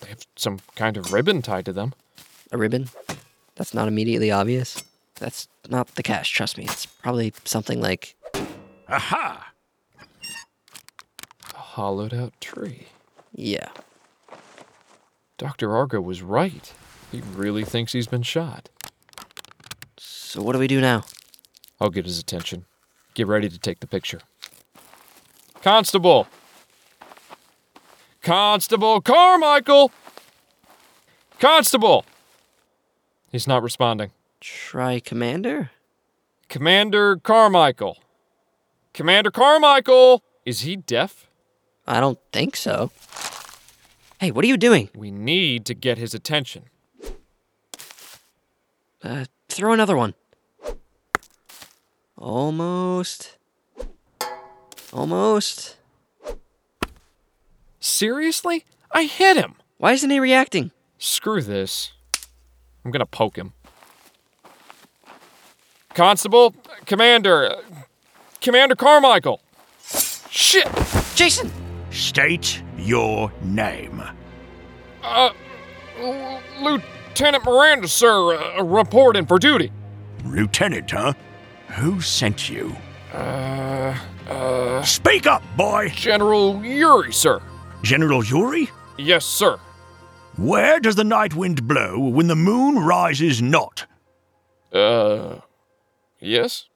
They 0.00 0.08
have 0.08 0.26
some 0.34 0.58
kind 0.74 0.96
of 0.96 1.12
ribbon 1.12 1.40
tied 1.40 1.66
to 1.66 1.72
them. 1.72 1.94
A 2.50 2.58
ribbon? 2.58 2.88
That's 3.58 3.74
not 3.74 3.88
immediately 3.88 4.30
obvious. 4.30 4.82
That's 5.16 5.48
not 5.68 5.88
the 5.96 6.02
cache, 6.04 6.30
trust 6.30 6.56
me. 6.56 6.64
It's 6.64 6.86
probably 6.86 7.34
something 7.44 7.80
like 7.80 8.14
Aha! 8.88 9.52
A 11.54 11.58
hollowed 11.58 12.14
out 12.14 12.32
tree. 12.40 12.86
yeah. 13.34 13.68
Dr. 15.36 15.74
Argo 15.76 16.00
was 16.00 16.22
right. 16.22 16.72
He 17.12 17.20
really 17.34 17.64
thinks 17.64 17.92
he's 17.92 18.06
been 18.08 18.22
shot. 18.22 18.68
So 19.98 20.42
what 20.42 20.52
do 20.52 20.58
we 20.58 20.66
do 20.66 20.80
now? 20.80 21.04
I'll 21.80 21.90
get 21.90 22.06
his 22.06 22.18
attention. 22.18 22.64
Get 23.14 23.26
ready 23.28 23.48
to 23.48 23.58
take 23.58 23.78
the 23.80 23.86
picture. 23.86 24.20
Constable! 25.62 26.26
Constable 28.22 29.00
Carmichael! 29.00 29.92
Constable! 31.38 32.04
He's 33.30 33.46
not 33.46 33.62
responding. 33.62 34.10
Try 34.40 35.00
commander? 35.00 35.70
Commander 36.48 37.16
Carmichael. 37.16 37.98
Commander 38.94 39.30
Carmichael! 39.30 40.22
Is 40.44 40.60
he 40.60 40.76
deaf? 40.76 41.28
I 41.86 42.00
don't 42.00 42.18
think 42.32 42.56
so. 42.56 42.90
Hey, 44.18 44.30
what 44.30 44.44
are 44.44 44.48
you 44.48 44.56
doing? 44.56 44.88
We 44.96 45.10
need 45.10 45.64
to 45.66 45.74
get 45.74 45.98
his 45.98 46.14
attention. 46.14 46.64
Uh, 49.02 49.26
throw 49.48 49.72
another 49.72 49.96
one. 49.96 50.14
Almost. 52.16 53.36
Almost. 54.92 55.76
Seriously? 57.78 58.64
I 58.90 59.04
hit 59.04 59.36
him. 59.36 59.54
Why 59.76 59.92
isn't 59.92 60.10
he 60.10 60.18
reacting? 60.18 60.72
Screw 60.98 61.42
this. 61.42 61.92
I'm 62.84 62.90
gonna 62.90 63.06
poke 63.06 63.36
him. 63.36 63.52
Constable, 65.94 66.54
Commander, 66.86 67.54
Commander 68.40 68.76
Carmichael. 68.76 69.40
Shit! 70.30 70.68
Jason! 71.14 71.50
State 71.90 72.62
your 72.76 73.32
name. 73.42 74.02
Uh, 75.02 75.30
L- 75.98 76.40
Lieutenant 76.60 77.44
Miranda, 77.44 77.88
sir, 77.88 78.34
uh, 78.58 78.62
reporting 78.62 79.26
for 79.26 79.38
duty. 79.38 79.72
Lieutenant, 80.24 80.90
huh? 80.90 81.14
Who 81.76 82.00
sent 82.00 82.48
you? 82.48 82.76
Uh, 83.12 83.96
uh, 84.28 84.82
Speak 84.82 85.26
up, 85.26 85.42
boy! 85.56 85.88
General 85.94 86.64
Yuri, 86.64 87.12
sir. 87.12 87.40
General 87.82 88.24
Yuri? 88.24 88.70
Yes, 88.98 89.24
sir. 89.24 89.58
Where 90.38 90.78
does 90.78 90.94
the 90.94 91.04
night 91.04 91.34
wind 91.34 91.66
blow 91.66 91.98
when 91.98 92.28
the 92.28 92.36
moon 92.36 92.76
rises 92.78 93.42
not? 93.42 93.86
Uh, 94.72 95.40
yes? 96.20 96.66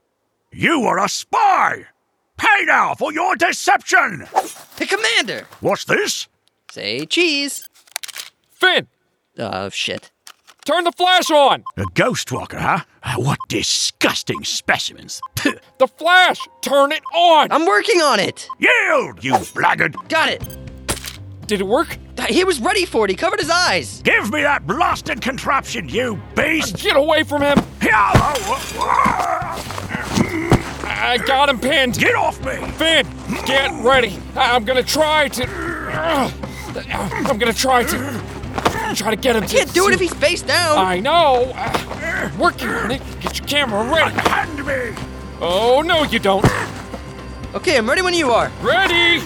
You 0.50 0.82
are 0.82 0.98
a 0.98 1.08
spy! 1.08 1.86
Pay 2.36 2.64
now 2.64 2.94
for 2.94 3.12
your 3.12 3.36
deception! 3.36 4.26
The 4.78 4.86
Commander! 4.86 5.46
What's 5.60 5.84
this? 5.84 6.26
Say 6.72 7.06
cheese! 7.06 7.68
Finn, 8.50 8.88
Oh, 9.38 9.68
shit. 9.68 10.10
turn 10.64 10.82
the 10.84 10.92
flash 10.92 11.30
on! 11.30 11.62
A 11.76 11.84
ghost 11.94 12.32
walker, 12.32 12.58
huh? 12.58 12.80
What 13.16 13.38
disgusting 13.48 14.42
specimens. 14.44 15.20
The 15.78 15.86
flash! 15.88 16.38
Turn 16.62 16.92
it 16.92 17.02
on! 17.14 17.50
I'm 17.52 17.66
working 17.66 18.00
on 18.00 18.18
it! 18.20 18.46
Yield, 18.58 19.22
you 19.24 19.36
blackguard! 19.54 19.96
Got 20.08 20.28
it! 20.30 20.42
Did 21.46 21.60
it 21.60 21.66
work? 21.66 21.98
He 22.28 22.44
was 22.44 22.60
ready 22.60 22.84
for 22.86 23.04
it. 23.04 23.10
He 23.10 23.16
covered 23.16 23.40
his 23.40 23.50
eyes. 23.50 24.00
Give 24.02 24.30
me 24.30 24.42
that 24.42 24.66
blasted 24.66 25.20
contraption, 25.20 25.88
you 25.88 26.20
beast! 26.36 26.76
Get 26.82 26.96
away 26.96 27.24
from 27.24 27.42
him! 27.42 27.58
Get 27.80 27.92
I 30.94 31.18
got 31.26 31.48
him 31.48 31.58
pinned! 31.58 31.98
Get 31.98 32.14
off 32.14 32.38
me! 32.44 32.54
Finn, 32.72 33.06
get 33.44 33.72
ready! 33.82 34.16
I'm 34.36 34.64
gonna 34.64 34.82
try 34.82 35.28
to. 35.28 35.46
I'm 36.90 37.38
gonna 37.38 37.52
try 37.52 37.84
to. 37.84 38.22
Try 38.94 39.10
to 39.10 39.16
get 39.16 39.36
him 39.36 39.44
to. 39.46 39.56
Can't 39.56 39.74
do 39.74 39.88
it 39.88 39.94
if 39.94 40.00
he's 40.00 40.14
face 40.14 40.42
down. 40.42 40.78
I 40.78 41.00
know! 41.00 41.52
Working 42.38 42.68
on 42.68 42.90
it! 42.92 43.02
Get 43.20 43.38
your 43.38 43.48
camera 43.48 43.84
ready! 43.84 44.14
Hand 44.28 44.64
me! 44.64 44.94
Oh, 45.40 45.82
no, 45.84 46.04
you 46.04 46.18
don't! 46.18 46.44
Okay, 47.54 47.76
I'm 47.76 47.88
ready 47.88 48.02
when 48.02 48.14
you 48.14 48.30
are. 48.30 48.50
Ready! 48.62 49.20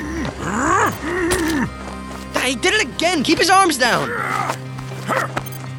He 2.46 2.54
did 2.54 2.74
it 2.74 2.82
again. 2.82 3.24
Keep 3.24 3.38
his 3.38 3.50
arms 3.50 3.76
down. 3.76 4.08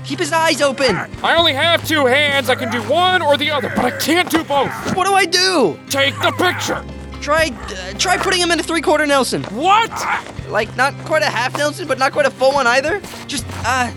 Keep 0.04 0.20
his 0.20 0.34
eyes 0.34 0.62
open. 0.62 0.96
I 1.24 1.36
only 1.38 1.54
have 1.54 1.86
two 1.88 2.06
hands. 2.06 2.50
I 2.50 2.56
can 2.56 2.70
do 2.70 2.82
one 2.84 3.22
or 3.22 3.38
the 3.38 3.52
other, 3.52 3.72
but 3.76 3.86
I 3.86 3.92
can't 3.92 4.30
do 4.30 4.44
both. 4.44 4.72
What 4.96 5.08
do 5.08 5.14
I 5.14 5.26
do? 5.26 5.80
Take 5.90 6.14
the 6.16 6.32
picture. 6.32 6.84
Try, 7.22 7.52
uh, 7.52 7.94
try 7.98 8.18
putting 8.18 8.42
him 8.42 8.52
in 8.52 8.60
a 8.60 8.64
three-quarter 8.64 9.06
Nelson. 9.06 9.44
What? 9.46 9.92
Like 10.48 10.76
not 10.78 10.94
quite 11.06 11.24
a 11.24 11.30
half 11.30 11.58
Nelson, 11.58 11.88
but 11.88 12.00
not 12.00 12.12
quite 12.12 12.26
a 12.26 12.32
full 12.32 12.54
one 12.54 12.68
either. 12.68 13.02
Just, 13.28 13.46
uh, 13.66 13.92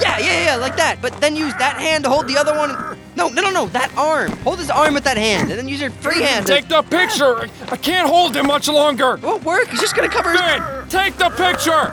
yeah, 0.00 0.18
yeah, 0.18 0.44
yeah, 0.44 0.56
like 0.56 0.76
that. 0.76 1.02
But 1.02 1.20
then 1.20 1.36
use 1.36 1.54
that 1.54 1.76
hand 1.76 2.04
to 2.04 2.10
hold 2.10 2.28
the 2.28 2.38
other 2.38 2.56
one. 2.56 2.98
No, 3.20 3.28
no, 3.28 3.42
no, 3.42 3.50
no, 3.50 3.66
that 3.66 3.94
arm. 3.98 4.32
Hold 4.38 4.60
his 4.60 4.70
arm 4.70 4.94
with 4.94 5.04
that 5.04 5.18
hand, 5.18 5.50
and 5.50 5.58
then 5.58 5.68
use 5.68 5.78
your 5.78 5.90
free 5.90 6.22
hand. 6.22 6.46
Take 6.46 6.68
the 6.68 6.80
picture. 6.80 7.50
I 7.70 7.76
can't 7.76 8.08
hold 8.08 8.34
him 8.34 8.46
much 8.46 8.66
longer. 8.66 9.16
It 9.16 9.22
won't 9.22 9.44
work. 9.44 9.68
He's 9.68 9.78
just 9.78 9.94
gonna 9.94 10.08
cover 10.08 10.30
his. 10.30 10.40
Finn, 10.40 10.88
take 10.88 11.18
the 11.18 11.28
picture. 11.28 11.92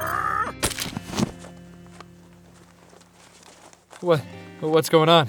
What? 4.00 4.22
What's 4.62 4.88
going 4.88 5.10
on? 5.10 5.28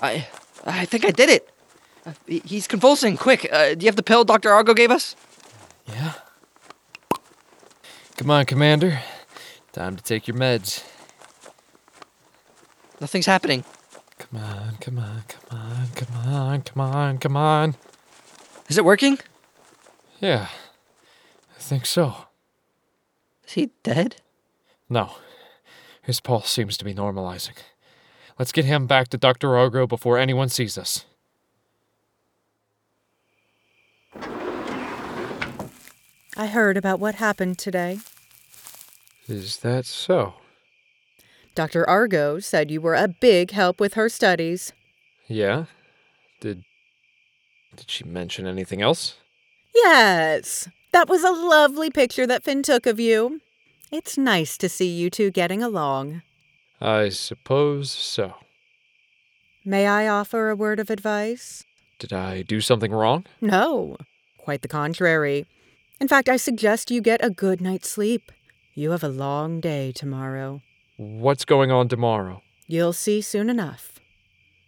I, 0.00 0.26
I 0.64 0.86
think 0.86 1.04
I 1.04 1.10
did 1.10 1.28
it. 1.28 1.50
Uh, 2.06 2.12
he's 2.26 2.66
convulsing. 2.66 3.18
Quick, 3.18 3.46
uh, 3.52 3.74
do 3.74 3.84
you 3.84 3.88
have 3.88 3.96
the 3.96 4.02
pill 4.02 4.24
Dr. 4.24 4.50
Argo 4.50 4.72
gave 4.72 4.90
us? 4.90 5.14
Yeah. 5.86 6.14
Come 8.16 8.30
on, 8.30 8.46
Commander. 8.46 9.00
Time 9.72 9.96
to 9.96 10.02
take 10.02 10.26
your 10.26 10.36
meds. 10.38 10.82
Nothing's 13.02 13.26
happening. 13.26 13.64
Come 14.30 14.42
on, 14.42 14.76
come 14.80 14.98
on, 14.98 15.22
come 15.26 15.58
on, 15.58 15.86
come 15.94 16.16
on, 16.16 16.62
come 16.62 16.80
on, 16.80 17.18
come 17.18 17.36
on. 17.36 17.76
Is 18.68 18.76
it 18.76 18.84
working? 18.84 19.18
Yeah, 20.20 20.48
I 21.56 21.58
think 21.58 21.86
so. 21.86 22.14
Is 23.46 23.54
he 23.54 23.70
dead? 23.82 24.16
No, 24.90 25.12
his 26.02 26.20
pulse 26.20 26.50
seems 26.50 26.76
to 26.76 26.84
be 26.84 26.92
normalizing. 26.92 27.56
Let's 28.38 28.52
get 28.52 28.66
him 28.66 28.86
back 28.86 29.08
to 29.08 29.18
Dr. 29.18 29.56
Argo 29.56 29.86
before 29.86 30.18
anyone 30.18 30.50
sees 30.50 30.76
us. 30.76 31.06
I 36.36 36.46
heard 36.46 36.76
about 36.76 37.00
what 37.00 37.16
happened 37.16 37.58
today. 37.58 37.98
Is 39.26 39.56
that 39.58 39.86
so? 39.86 40.34
Dr. 41.58 41.90
Argo 41.90 42.38
said 42.38 42.70
you 42.70 42.80
were 42.80 42.94
a 42.94 43.08
big 43.08 43.50
help 43.50 43.80
with 43.80 43.94
her 43.94 44.08
studies. 44.08 44.72
Yeah? 45.26 45.64
Did. 46.40 46.62
Did 47.74 47.90
she 47.90 48.04
mention 48.04 48.46
anything 48.46 48.80
else? 48.80 49.16
Yes, 49.74 50.68
that 50.92 51.08
was 51.08 51.24
a 51.24 51.32
lovely 51.32 51.90
picture 51.90 52.28
that 52.28 52.44
Finn 52.44 52.62
took 52.62 52.86
of 52.86 53.00
you. 53.00 53.40
It's 53.90 54.16
nice 54.16 54.56
to 54.58 54.68
see 54.68 54.86
you 54.86 55.10
two 55.10 55.32
getting 55.32 55.60
along. 55.60 56.22
I 56.80 57.08
suppose 57.08 57.90
so. 57.90 58.34
May 59.64 59.88
I 59.88 60.06
offer 60.06 60.50
a 60.50 60.54
word 60.54 60.78
of 60.78 60.90
advice? 60.90 61.64
Did 61.98 62.12
I 62.12 62.42
do 62.42 62.60
something 62.60 62.92
wrong? 62.92 63.26
No, 63.40 63.96
quite 64.36 64.62
the 64.62 64.68
contrary. 64.68 65.44
In 66.00 66.06
fact, 66.06 66.28
I 66.28 66.36
suggest 66.36 66.92
you 66.92 67.00
get 67.00 67.24
a 67.24 67.30
good 67.30 67.60
night's 67.60 67.90
sleep. 67.90 68.30
You 68.74 68.92
have 68.92 69.02
a 69.02 69.08
long 69.08 69.58
day 69.58 69.90
tomorrow. 69.90 70.62
What's 70.98 71.44
going 71.44 71.70
on 71.70 71.86
tomorrow? 71.86 72.42
You'll 72.66 72.92
see 72.92 73.20
soon 73.20 73.48
enough. 73.48 74.00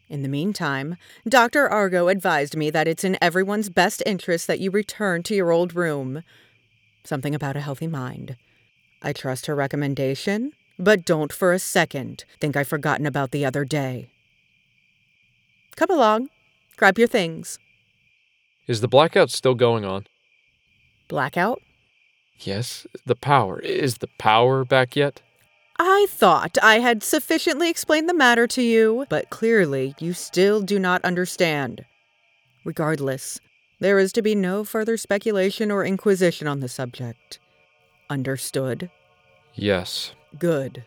In 0.08 0.22
the 0.22 0.28
meantime, 0.28 0.94
Dr. 1.28 1.68
Argo 1.68 2.06
advised 2.06 2.56
me 2.56 2.70
that 2.70 2.86
it's 2.86 3.02
in 3.02 3.18
everyone's 3.20 3.68
best 3.68 4.00
interest 4.06 4.46
that 4.46 4.60
you 4.60 4.70
return 4.70 5.24
to 5.24 5.34
your 5.34 5.50
old 5.50 5.74
room. 5.74 6.22
Something 7.02 7.34
about 7.34 7.56
a 7.56 7.60
healthy 7.60 7.88
mind. 7.88 8.36
I 9.02 9.12
trust 9.12 9.46
her 9.46 9.56
recommendation, 9.56 10.52
but 10.78 11.04
don't 11.04 11.32
for 11.32 11.52
a 11.52 11.58
second 11.58 12.24
think 12.40 12.56
I've 12.56 12.68
forgotten 12.68 13.06
about 13.06 13.32
the 13.32 13.44
other 13.44 13.64
day. 13.64 14.08
Come 15.74 15.90
along. 15.90 16.28
Grab 16.76 16.96
your 16.96 17.08
things. 17.08 17.58
Is 18.68 18.82
the 18.82 18.88
blackout 18.88 19.30
still 19.30 19.56
going 19.56 19.84
on? 19.84 20.06
Blackout? 21.08 21.60
Yes, 22.38 22.86
the 23.04 23.16
power. 23.16 23.58
Is 23.58 23.98
the 23.98 24.08
power 24.16 24.64
back 24.64 24.94
yet? 24.94 25.22
I 25.82 26.08
thought 26.10 26.58
I 26.62 26.80
had 26.80 27.02
sufficiently 27.02 27.70
explained 27.70 28.06
the 28.06 28.12
matter 28.12 28.46
to 28.48 28.60
you, 28.60 29.06
but 29.08 29.30
clearly 29.30 29.94
you 29.98 30.12
still 30.12 30.60
do 30.60 30.78
not 30.78 31.02
understand. 31.06 31.86
Regardless, 32.66 33.40
there 33.80 33.98
is 33.98 34.12
to 34.12 34.20
be 34.20 34.34
no 34.34 34.62
further 34.62 34.98
speculation 34.98 35.70
or 35.70 35.86
inquisition 35.86 36.46
on 36.46 36.60
the 36.60 36.68
subject. 36.68 37.38
Understood? 38.10 38.90
Yes. 39.54 40.12
Good. 40.38 40.84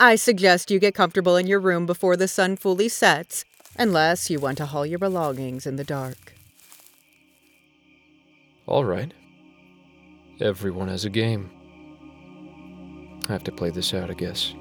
I 0.00 0.14
suggest 0.14 0.70
you 0.70 0.78
get 0.78 0.94
comfortable 0.94 1.36
in 1.36 1.46
your 1.46 1.60
room 1.60 1.84
before 1.84 2.16
the 2.16 2.28
sun 2.28 2.56
fully 2.56 2.88
sets, 2.88 3.44
unless 3.78 4.30
you 4.30 4.40
want 4.40 4.56
to 4.56 4.64
haul 4.64 4.86
your 4.86 4.98
belongings 4.98 5.66
in 5.66 5.76
the 5.76 5.84
dark. 5.84 6.32
All 8.64 8.86
right. 8.86 9.12
Everyone 10.40 10.88
has 10.88 11.04
a 11.04 11.10
game. 11.10 11.50
I 13.30 13.34
have 13.34 13.44
to 13.44 13.52
play 13.52 13.70
this 13.70 13.94
out, 13.94 14.10
I 14.10 14.14
guess. 14.14 14.54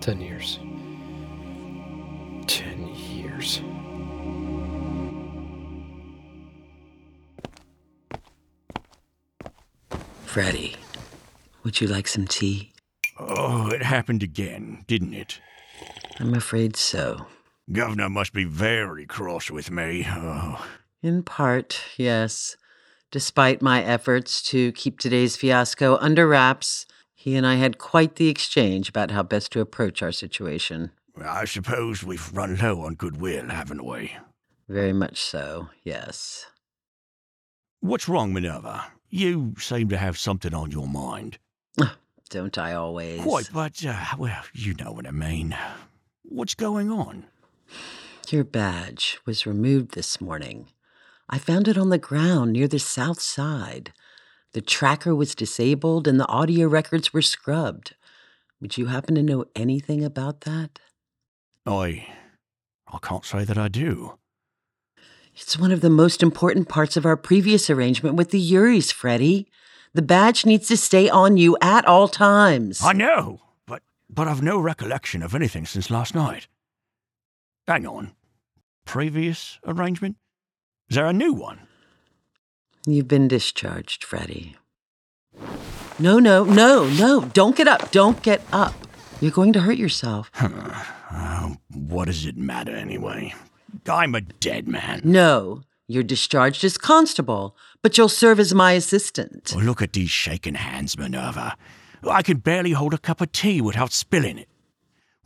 Ten 0.00 0.20
years. 0.20 0.60
Ten 2.46 2.86
years. 2.94 3.60
Freddy, 10.24 10.76
would 11.64 11.80
you 11.80 11.88
like 11.88 12.06
some 12.06 12.28
tea? 12.28 12.72
Oh, 13.18 13.68
it 13.70 13.82
happened 13.82 14.22
again, 14.22 14.84
didn't 14.86 15.14
it? 15.14 15.40
I'm 16.20 16.34
afraid 16.34 16.76
so. 16.76 17.26
Governor 17.72 18.08
must 18.08 18.32
be 18.32 18.44
very 18.44 19.06
cross 19.06 19.50
with 19.50 19.72
me. 19.72 20.06
Oh. 20.08 20.64
In 21.02 21.24
part, 21.24 21.82
yes. 21.96 22.56
Despite 23.10 23.60
my 23.60 23.82
efforts 23.82 24.40
to 24.50 24.70
keep 24.70 25.00
today's 25.00 25.36
fiasco 25.36 25.96
under 25.96 26.28
wraps, 26.28 26.86
he 27.26 27.34
and 27.34 27.44
I 27.44 27.56
had 27.56 27.78
quite 27.78 28.14
the 28.14 28.28
exchange 28.28 28.88
about 28.88 29.10
how 29.10 29.24
best 29.24 29.50
to 29.50 29.60
approach 29.60 30.00
our 30.00 30.12
situation. 30.12 30.92
I 31.20 31.44
suppose 31.44 32.04
we've 32.04 32.32
run 32.32 32.56
low 32.56 32.82
on 32.82 32.94
goodwill, 32.94 33.48
haven't 33.48 33.84
we? 33.84 34.12
Very 34.68 34.92
much 34.92 35.20
so, 35.20 35.70
yes. 35.82 36.46
What's 37.80 38.08
wrong, 38.08 38.32
Minerva? 38.32 38.92
You 39.10 39.54
seem 39.58 39.88
to 39.88 39.96
have 39.96 40.16
something 40.16 40.54
on 40.54 40.70
your 40.70 40.86
mind. 40.86 41.38
Don't 42.30 42.56
I 42.56 42.74
always? 42.74 43.20
Quite, 43.22 43.50
but, 43.52 43.84
uh, 43.84 44.04
well, 44.16 44.44
you 44.54 44.74
know 44.74 44.92
what 44.92 45.08
I 45.08 45.10
mean. 45.10 45.56
What's 46.22 46.54
going 46.54 46.92
on? 46.92 47.24
Your 48.28 48.44
badge 48.44 49.18
was 49.26 49.46
removed 49.46 49.94
this 49.94 50.20
morning. 50.20 50.68
I 51.28 51.38
found 51.38 51.66
it 51.66 51.76
on 51.76 51.90
the 51.90 51.98
ground 51.98 52.52
near 52.52 52.68
the 52.68 52.78
south 52.78 53.20
side. 53.20 53.92
The 54.56 54.62
tracker 54.62 55.14
was 55.14 55.34
disabled 55.34 56.08
and 56.08 56.18
the 56.18 56.26
audio 56.28 56.66
records 56.66 57.12
were 57.12 57.20
scrubbed. 57.20 57.94
Would 58.58 58.78
you 58.78 58.86
happen 58.86 59.14
to 59.16 59.22
know 59.22 59.44
anything 59.54 60.02
about 60.02 60.40
that? 60.40 60.78
I. 61.66 62.06
I 62.88 62.96
can't 63.02 63.26
say 63.26 63.44
that 63.44 63.58
I 63.58 63.68
do. 63.68 64.16
It's 65.34 65.58
one 65.58 65.72
of 65.72 65.82
the 65.82 65.90
most 65.90 66.22
important 66.22 66.70
parts 66.70 66.96
of 66.96 67.04
our 67.04 67.18
previous 67.18 67.68
arrangement 67.68 68.14
with 68.14 68.30
the 68.30 68.40
Yuris, 68.40 68.90
Freddy. 68.90 69.46
The 69.92 70.00
badge 70.00 70.46
needs 70.46 70.68
to 70.68 70.78
stay 70.78 71.10
on 71.10 71.36
you 71.36 71.58
at 71.60 71.84
all 71.84 72.08
times. 72.08 72.80
I 72.82 72.94
know, 72.94 73.42
but 73.66 73.82
but 74.08 74.26
I've 74.26 74.40
no 74.40 74.58
recollection 74.58 75.22
of 75.22 75.34
anything 75.34 75.66
since 75.66 75.90
last 75.90 76.14
night. 76.14 76.48
Hang 77.68 77.86
on. 77.86 78.12
Previous 78.86 79.58
arrangement? 79.66 80.16
Is 80.88 80.96
there 80.96 81.04
a 81.04 81.12
new 81.12 81.34
one? 81.34 81.65
You've 82.88 83.08
been 83.08 83.26
discharged, 83.26 84.04
Freddie. 84.04 84.56
No, 85.98 86.20
no, 86.20 86.44
no, 86.44 86.88
no. 86.88 87.22
Don't 87.32 87.56
get 87.56 87.66
up. 87.66 87.90
Don't 87.90 88.22
get 88.22 88.42
up. 88.52 88.74
You're 89.20 89.32
going 89.32 89.52
to 89.54 89.60
hurt 89.60 89.78
yourself. 89.78 90.30
Uh, 91.08 91.54
what 91.72 92.06
does 92.06 92.26
it 92.26 92.36
matter 92.36 92.74
anyway? 92.74 93.32
I'm 93.88 94.14
a 94.16 94.20
dead 94.20 94.66
man. 94.66 95.02
No, 95.04 95.62
you're 95.86 96.02
discharged 96.02 96.64
as 96.64 96.76
constable, 96.76 97.56
but 97.80 97.96
you'll 97.96 98.08
serve 98.08 98.40
as 98.40 98.52
my 98.52 98.72
assistant. 98.72 99.52
Oh, 99.54 99.60
look 99.60 99.80
at 99.80 99.92
these 99.92 100.10
shaking 100.10 100.56
hands, 100.56 100.98
Minerva. 100.98 101.56
I 102.06 102.22
can 102.22 102.38
barely 102.38 102.72
hold 102.72 102.92
a 102.92 102.98
cup 102.98 103.20
of 103.20 103.30
tea 103.30 103.60
without 103.60 103.92
spilling 103.92 104.36
it. 104.36 104.48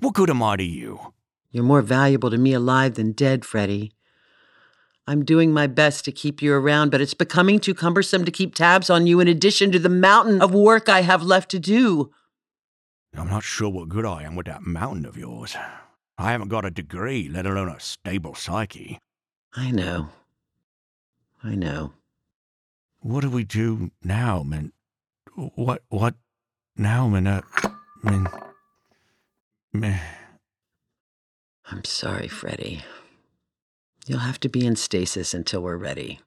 What 0.01 0.15
good 0.15 0.29
am 0.29 0.43
I 0.43 0.57
to 0.57 0.63
you? 0.63 1.15
You're 1.51 1.65
more 1.65 1.83
valuable 1.83 2.31
to 2.31 2.37
me 2.39 2.53
alive 2.53 2.95
than 2.95 3.13
dead, 3.13 3.47
Freddie. 3.47 3.93
I'm 5.11 5.25
doing 5.25 5.53
my 5.53 5.67
best 5.67 6.05
to 6.05 6.13
keep 6.13 6.41
you 6.41 6.55
around, 6.55 6.91
but 6.91 7.01
it's 7.01 7.15
becoming 7.15 7.59
too 7.59 7.75
cumbersome 7.75 8.25
to 8.25 8.31
keep 8.31 8.55
tabs 8.55 8.89
on 8.89 9.09
you 9.09 9.19
in 9.19 9.27
addition 9.27 9.73
to 9.73 9.81
the 9.81 9.89
mountain 9.89 10.41
of 10.41 10.55
work 10.55 10.89
I 10.89 11.03
have 11.03 11.21
left 11.25 11.51
to 11.51 11.59
do. 11.59 12.13
I'm 13.17 13.27
not 13.29 13.43
sure 13.43 13.69
what 13.69 13.89
good 13.89 14.07
I 14.07 14.23
am 14.23 14.37
with 14.37 14.47
that 14.47 14.63
mountain 14.63 15.05
of 15.05 15.17
yours. 15.17 15.57
I 16.17 16.31
haven't 16.31 16.47
got 16.47 16.65
a 16.65 16.71
degree, 16.71 17.29
let 17.29 17.45
alone 17.45 17.71
a 17.71 17.81
stable 17.81 18.37
psyche. 18.37 19.01
I 19.53 19.73
know. 19.73 20.11
I 21.43 21.57
know. 21.57 21.93
What 23.01 23.23
do 23.23 23.31
we 23.31 23.43
do 23.43 23.91
now, 24.05 24.45
Min? 24.45 24.71
What, 25.35 25.83
what 25.89 26.15
now, 26.77 27.09
Min? 27.09 27.27
Uh, 27.27 27.43
Min? 28.05 28.29
Min? 29.73 29.99
I'm 31.69 31.83
sorry, 31.83 32.29
Freddie. 32.29 32.85
You'll 34.11 34.19
have 34.19 34.41
to 34.41 34.49
be 34.49 34.67
in 34.67 34.75
stasis 34.75 35.33
until 35.35 35.61
we're 35.61 35.77
ready. 35.77 36.19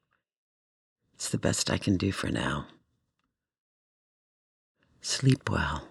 It's 1.16 1.28
the 1.28 1.38
best 1.38 1.70
I 1.70 1.78
can 1.78 1.98
do 1.98 2.14
for 2.14 2.30
now. 2.30 2.68
Sleep 5.02 5.50
well. 5.50 5.86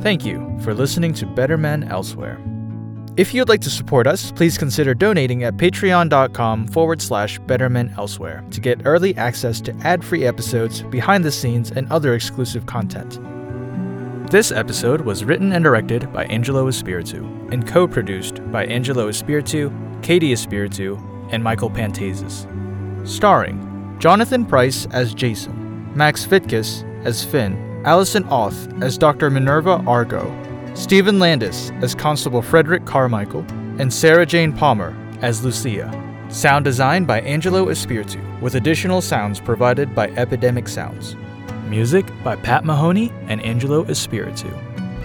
Thank 0.00 0.26
you 0.26 0.58
for 0.64 0.74
listening 0.74 1.14
to 1.14 1.26
Better 1.26 1.56
Men 1.56 1.84
Elsewhere. 1.84 2.40
If 3.16 3.32
you'd 3.32 3.48
like 3.48 3.60
to 3.60 3.70
support 3.70 4.08
us, 4.08 4.32
please 4.32 4.58
consider 4.58 4.94
donating 4.94 5.44
at 5.44 5.58
patreon.com 5.58 6.66
forward 6.66 7.00
slash 7.00 7.38
bettermen 7.42 7.96
elsewhere 7.96 8.44
to 8.50 8.60
get 8.60 8.84
early 8.84 9.16
access 9.16 9.60
to 9.60 9.72
ad 9.84 10.04
free 10.04 10.26
episodes, 10.26 10.82
behind 10.82 11.24
the 11.24 11.30
scenes, 11.30 11.70
and 11.70 11.88
other 11.92 12.14
exclusive 12.14 12.66
content. 12.66 13.20
This 14.30 14.50
episode 14.50 15.02
was 15.02 15.24
written 15.24 15.52
and 15.52 15.62
directed 15.62 16.12
by 16.12 16.24
Angelo 16.24 16.66
Espiritu 16.66 17.24
and 17.52 17.64
co 17.64 17.86
produced 17.86 18.40
by 18.50 18.66
Angelo 18.66 19.06
Espiritu, 19.06 19.70
Catie 20.02 20.32
Espiritu, 20.32 20.98
and 21.30 21.44
Michael 21.44 21.70
Pantazis. 21.70 22.44
Starring 23.06 23.96
Jonathan 24.00 24.44
Price 24.44 24.88
as 24.90 25.14
Jason, 25.14 25.92
Max 25.94 26.26
Vitkus 26.26 26.82
as 27.06 27.24
Finn, 27.24 27.82
Alison 27.86 28.24
Auth 28.24 28.82
as 28.82 28.98
Dr. 28.98 29.30
Minerva 29.30 29.80
Argo, 29.86 30.26
Steven 30.74 31.20
Landes 31.20 31.70
as 31.80 31.94
Constable 31.94 32.42
Frederick 32.42 32.84
Carmichael, 32.84 33.46
and 33.78 33.94
Sara 33.94 34.26
Jane 34.26 34.52
Palmer 34.52 34.92
as 35.22 35.44
Lucia. 35.44 35.88
Sound 36.30 36.64
design 36.64 37.04
by 37.04 37.20
Angelo 37.20 37.66
Espiritu, 37.68 38.20
with 38.40 38.56
additional 38.56 39.00
sounds 39.00 39.38
provided 39.38 39.94
by 39.94 40.08
Epidemic 40.16 40.66
Sounds. 40.66 41.14
Music 41.66 42.06
by 42.22 42.36
Pat 42.36 42.64
Mahoney 42.64 43.12
and 43.28 43.42
Angelo 43.42 43.84
Espiritu. 43.84 44.50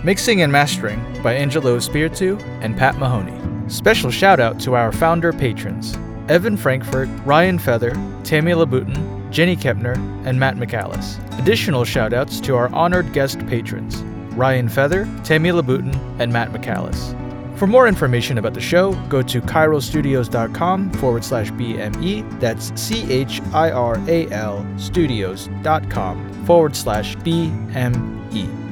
Mixing 0.03 0.41
and 0.41 0.51
mastering 0.51 0.99
by 1.23 1.33
Angelo 1.33 1.75
Espiritu 1.75 2.37
and 2.61 2.77
Pat 2.77 2.97
Mahoney. 2.97 3.37
Special 3.67 4.11
shout 4.11 4.39
out 4.39 4.59
to 4.59 4.75
our 4.75 4.91
founder 4.91 5.33
patrons 5.33 5.97
Evan 6.29 6.55
Frankfort, 6.55 7.09
Ryan 7.25 7.57
Feather, 7.57 7.91
Tammy 8.23 8.51
Lebouton, 8.51 9.29
Jenny 9.31 9.55
Kempner, 9.55 9.95
and 10.25 10.39
Matt 10.39 10.55
McAllis. 10.57 11.17
Additional 11.39 11.83
shout 11.83 12.13
outs 12.13 12.39
to 12.41 12.55
our 12.55 12.73
honored 12.73 13.11
guest 13.13 13.45
patrons 13.47 14.03
Ryan 14.35 14.69
Feather, 14.69 15.09
Tammy 15.23 15.49
Lebouton, 15.49 15.93
and 16.19 16.31
Matt 16.31 16.51
McAllis. 16.51 17.20
For 17.61 17.67
more 17.67 17.87
information 17.87 18.39
about 18.39 18.55
the 18.55 18.59
show, 18.59 18.93
go 19.07 19.21
to 19.21 19.39
chiralstudios.com 19.39 20.93
forward 20.93 21.23
slash 21.23 21.51
BME. 21.51 22.39
That's 22.39 22.71
C 22.73 23.05
H 23.13 23.39
I 23.53 23.69
R 23.69 23.99
A 24.07 24.27
L 24.31 24.65
studios.com 24.79 26.43
forward 26.45 26.75
slash 26.75 27.15
BME. 27.17 28.70